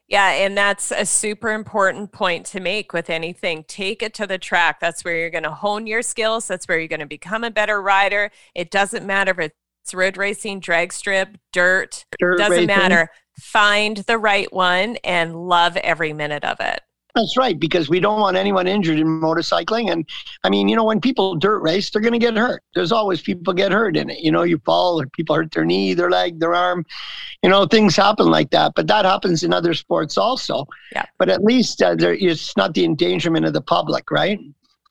yeah, 0.10 0.30
and 0.30 0.58
that's 0.58 0.92
a 0.92 1.06
super 1.06 1.50
important 1.50 2.14
point 2.14 2.46
to 2.48 2.62
make 2.62 2.94
with 2.94 3.10
anything. 3.10 3.66
Take 3.68 4.02
it 4.02 4.14
to 4.14 4.26
the 4.26 4.38
track. 4.38 4.80
That's 4.80 5.04
where 5.04 5.18
you're 5.18 5.30
going 5.30 5.44
to 5.44 5.52
hone 5.52 5.86
your 5.86 6.02
skills. 6.02 6.48
That's 6.48 6.66
where 6.66 6.80
you're 6.80 6.88
going 6.88 7.02
to 7.02 7.06
become 7.06 7.44
a 7.44 7.52
better 7.52 7.82
rider. 7.82 8.32
It 8.56 8.72
doesn't 8.72 9.06
matter 9.06 9.32
if 9.32 9.40
it's 9.40 9.56
road 9.94 10.18
racing, 10.18 10.60
drag 10.60 10.94
strip, 10.94 11.38
dirt, 11.54 12.06
dirt 12.20 12.38
doesn't 12.38 12.52
racing. 12.52 12.68
matter. 12.68 13.10
Find 13.40 13.98
the 13.98 14.18
right 14.18 14.52
one 14.52 14.98
and 15.04 15.36
love 15.36 15.78
every 15.78 16.14
minute 16.14 16.44
of 16.44 16.60
it. 16.60 16.82
That's 17.16 17.36
right, 17.36 17.60
because 17.60 17.90
we 17.90 18.00
don't 18.00 18.20
want 18.20 18.38
anyone 18.38 18.68
injured 18.68 19.00
in 19.00 19.08
motorcycling. 19.08 19.92
And 19.92 20.08
I 20.44 20.52
mean, 20.52 20.70
you 20.70 20.76
know, 20.76 20.84
when 20.84 21.02
people 21.02 21.34
dirt 21.36 21.62
race, 21.62 21.90
they're 21.90 22.02
going 22.02 22.14
to 22.14 22.20
get 22.20 22.38
hurt. 22.38 22.62
There's 22.76 22.92
always 22.92 23.22
people 23.22 23.54
get 23.54 23.72
hurt 23.72 23.98
in 23.98 24.12
it. 24.12 24.20
You 24.20 24.32
know, 24.32 24.44
you 24.44 24.60
fall, 24.60 25.02
or 25.02 25.08
people 25.08 25.36
hurt 25.36 25.52
their 25.52 25.66
knee, 25.66 25.96
their 25.96 26.12
leg, 26.12 26.40
their 26.40 26.54
arm. 26.54 26.86
You 27.42 27.50
know, 27.50 27.66
things 27.66 27.96
happen 27.96 28.28
like 28.28 28.52
that. 28.52 28.74
But 28.76 28.86
that 28.88 29.04
happens 29.04 29.42
in 29.42 29.52
other 29.52 29.74
sports 29.74 30.16
also. 30.16 30.68
Yeah. 30.92 31.06
But 31.18 31.30
at 31.30 31.44
least 31.44 31.82
uh, 31.82 31.96
there, 31.96 32.14
it's 32.14 32.56
not 32.56 32.76
the 32.76 32.86
endangerment 32.86 33.48
of 33.48 33.54
the 33.54 33.62
public, 33.62 34.12
right? 34.12 34.40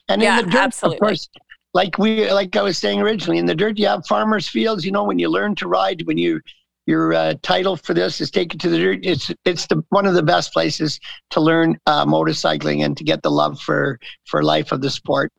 And 0.09 0.21
yeah, 0.21 0.41
in 0.41 0.47
the 0.47 0.51
dirt, 0.51 0.59
absolutely. 0.59 0.97
of 0.97 1.01
course, 1.01 1.29
like 1.77 1.99
we 1.99 2.31
like 2.33 2.57
I 2.57 2.63
was 2.63 2.79
saying 2.79 3.03
originally, 3.03 3.37
in 3.37 3.45
the 3.45 3.55
dirt 3.55 3.79
you 3.79 3.87
have 3.87 4.07
farmers' 4.07 4.49
fields. 4.49 4.83
You 4.83 4.93
know, 4.93 5.05
when 5.05 5.19
you 5.19 5.29
learn 5.29 5.55
to 5.57 5.69
ride, 5.69 6.07
when 6.07 6.17
you 6.17 6.41
your 6.87 7.13
uh, 7.13 7.35
title 7.43 7.77
for 7.77 7.93
this 7.93 8.21
is 8.21 8.31
taken 8.31 8.59
to 8.61 8.71
the 8.71 8.79
dirt. 8.79 9.01
It's 9.05 9.31
it's 9.45 9.67
the 9.67 9.85
one 9.91 10.07
of 10.07 10.15
the 10.15 10.23
best 10.23 10.55
places 10.55 10.99
to 11.31 11.41
learn 11.41 11.79
uh, 11.87 12.07
motorcycling 12.07 12.83
and 12.83 12.97
to 12.97 13.05
get 13.05 13.23
the 13.23 13.31
love 13.31 13.61
for 13.61 14.01
for 14.25 14.43
life 14.43 14.73
of 14.73 14.81
the 14.81 14.89
sport. 14.89 15.31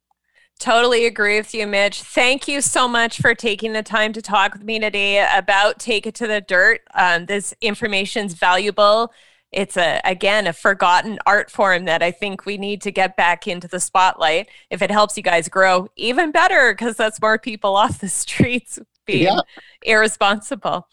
Totally 0.59 1.07
agree 1.07 1.37
with 1.37 1.55
you, 1.55 1.65
Mitch. 1.65 2.03
Thank 2.03 2.47
you 2.47 2.61
so 2.61 2.87
much 2.87 3.17
for 3.19 3.33
taking 3.33 3.73
the 3.73 3.83
time 3.83 4.13
to 4.13 4.21
talk 4.21 4.53
with 4.53 4.63
me 4.63 4.79
today 4.79 5.27
about 5.35 5.79
Take 5.79 6.05
It 6.05 6.15
to 6.15 6.27
the 6.27 6.41
Dirt. 6.41 6.81
Um, 6.93 7.25
this 7.25 7.53
information 7.61 8.27
is 8.27 8.33
valuable 8.35 9.11
it's 9.51 9.77
a 9.77 10.01
again 10.03 10.47
a 10.47 10.53
forgotten 10.53 11.19
art 11.25 11.49
form 11.49 11.85
that 11.85 12.03
I 12.03 12.11
think 12.11 12.45
we 12.45 12.57
need 12.57 12.81
to 12.81 12.91
get 12.91 13.15
back 13.15 13.47
into 13.47 13.67
the 13.67 13.79
spotlight. 13.79 14.49
If 14.69 14.81
it 14.81 14.91
helps 14.91 15.15
you 15.17 15.23
guys 15.23 15.47
grow, 15.47 15.87
even 15.95 16.31
better 16.31 16.73
because 16.73 16.97
that's 16.97 17.21
more 17.21 17.39
people 17.39 17.75
off 17.75 17.99
the 17.99 18.09
streets 18.09 18.79
being 19.05 19.23
yeah. 19.23 19.39
irresponsible. 19.83 20.87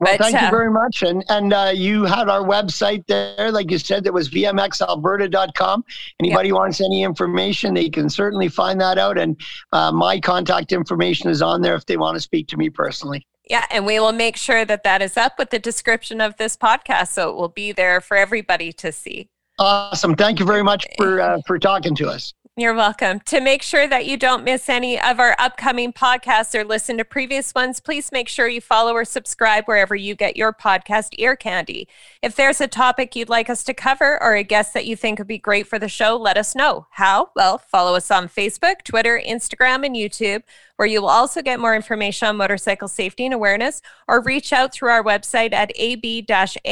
Well, 0.00 0.18
but, 0.18 0.20
thank 0.20 0.36
uh, 0.36 0.44
you 0.44 0.50
very 0.50 0.70
much. 0.70 1.02
And 1.02 1.24
and 1.28 1.52
uh, 1.52 1.72
you 1.74 2.04
had 2.04 2.28
our 2.28 2.42
website 2.42 3.06
there, 3.06 3.50
like 3.50 3.70
you 3.70 3.78
said, 3.78 4.04
that 4.04 4.12
was 4.12 4.28
vmxalberta.com. 4.28 5.84
Anybody 6.20 6.48
yeah. 6.48 6.54
wants 6.54 6.80
any 6.80 7.02
information, 7.02 7.74
they 7.74 7.88
can 7.88 8.10
certainly 8.10 8.48
find 8.48 8.80
that 8.80 8.98
out. 8.98 9.18
And 9.18 9.40
uh, 9.72 9.90
my 9.90 10.20
contact 10.20 10.72
information 10.72 11.30
is 11.30 11.42
on 11.42 11.62
there 11.62 11.74
if 11.74 11.86
they 11.86 11.96
want 11.96 12.16
to 12.16 12.20
speak 12.20 12.48
to 12.48 12.56
me 12.56 12.68
personally. 12.68 13.26
Yeah, 13.48 13.66
and 13.70 13.84
we 13.84 14.00
will 14.00 14.12
make 14.12 14.36
sure 14.36 14.64
that 14.64 14.84
that 14.84 15.02
is 15.02 15.16
up 15.16 15.38
with 15.38 15.50
the 15.50 15.58
description 15.58 16.20
of 16.20 16.36
this 16.36 16.56
podcast, 16.56 17.08
so 17.08 17.30
it 17.30 17.36
will 17.36 17.48
be 17.48 17.72
there 17.72 18.00
for 18.00 18.16
everybody 18.16 18.72
to 18.74 18.90
see. 18.90 19.28
Awesome! 19.58 20.14
Thank 20.14 20.40
you 20.40 20.46
very 20.46 20.64
much 20.64 20.86
for 20.96 21.20
uh, 21.20 21.40
for 21.46 21.58
talking 21.58 21.94
to 21.96 22.08
us. 22.08 22.32
You're 22.56 22.74
welcome. 22.74 23.18
To 23.26 23.40
make 23.40 23.62
sure 23.62 23.88
that 23.88 24.06
you 24.06 24.16
don't 24.16 24.44
miss 24.44 24.68
any 24.68 25.00
of 25.00 25.18
our 25.18 25.34
upcoming 25.40 25.92
podcasts 25.92 26.54
or 26.54 26.62
listen 26.62 26.96
to 26.98 27.04
previous 27.04 27.52
ones, 27.52 27.80
please 27.80 28.12
make 28.12 28.28
sure 28.28 28.46
you 28.46 28.60
follow 28.60 28.92
or 28.92 29.04
subscribe 29.04 29.64
wherever 29.64 29.96
you 29.96 30.14
get 30.14 30.36
your 30.36 30.52
podcast 30.52 31.14
ear 31.18 31.34
candy. 31.34 31.88
If 32.22 32.36
there's 32.36 32.60
a 32.60 32.68
topic 32.68 33.16
you'd 33.16 33.28
like 33.28 33.50
us 33.50 33.64
to 33.64 33.74
cover 33.74 34.22
or 34.22 34.36
a 34.36 34.44
guest 34.44 34.72
that 34.74 34.86
you 34.86 34.94
think 34.94 35.18
would 35.18 35.26
be 35.26 35.36
great 35.36 35.66
for 35.66 35.80
the 35.80 35.88
show, 35.88 36.16
let 36.16 36.36
us 36.36 36.54
know. 36.54 36.86
How? 36.90 37.30
Well, 37.34 37.58
follow 37.58 37.96
us 37.96 38.12
on 38.12 38.28
Facebook, 38.28 38.84
Twitter, 38.84 39.20
Instagram, 39.26 39.84
and 39.84 39.96
YouTube, 39.96 40.44
where 40.76 40.86
you 40.86 41.00
will 41.02 41.08
also 41.08 41.42
get 41.42 41.60
more 41.60 41.74
information 41.74 42.28
on 42.28 42.36
motorcycle 42.36 42.88
safety 42.88 43.24
and 43.24 43.34
awareness, 43.34 43.80
or 44.08 44.20
reach 44.22 44.52
out 44.52 44.72
through 44.72 44.90
our 44.90 45.02
website 45.02 45.52
at 45.52 45.70
ab-amss.org. 45.78 46.62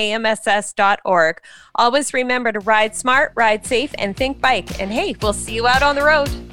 Always 1.74 2.14
remember 2.14 2.52
to 2.52 2.60
ride 2.60 2.94
smart, 2.94 3.32
ride 3.34 3.64
safe, 3.66 3.94
and 3.98 4.16
think 4.16 4.40
bike. 4.40 4.80
And 4.80 4.92
hey, 4.92 5.16
we'll 5.22 5.32
see 5.32 5.54
you 5.54 5.66
out 5.66 5.82
on 5.82 5.94
the 5.94 6.04
road. 6.04 6.51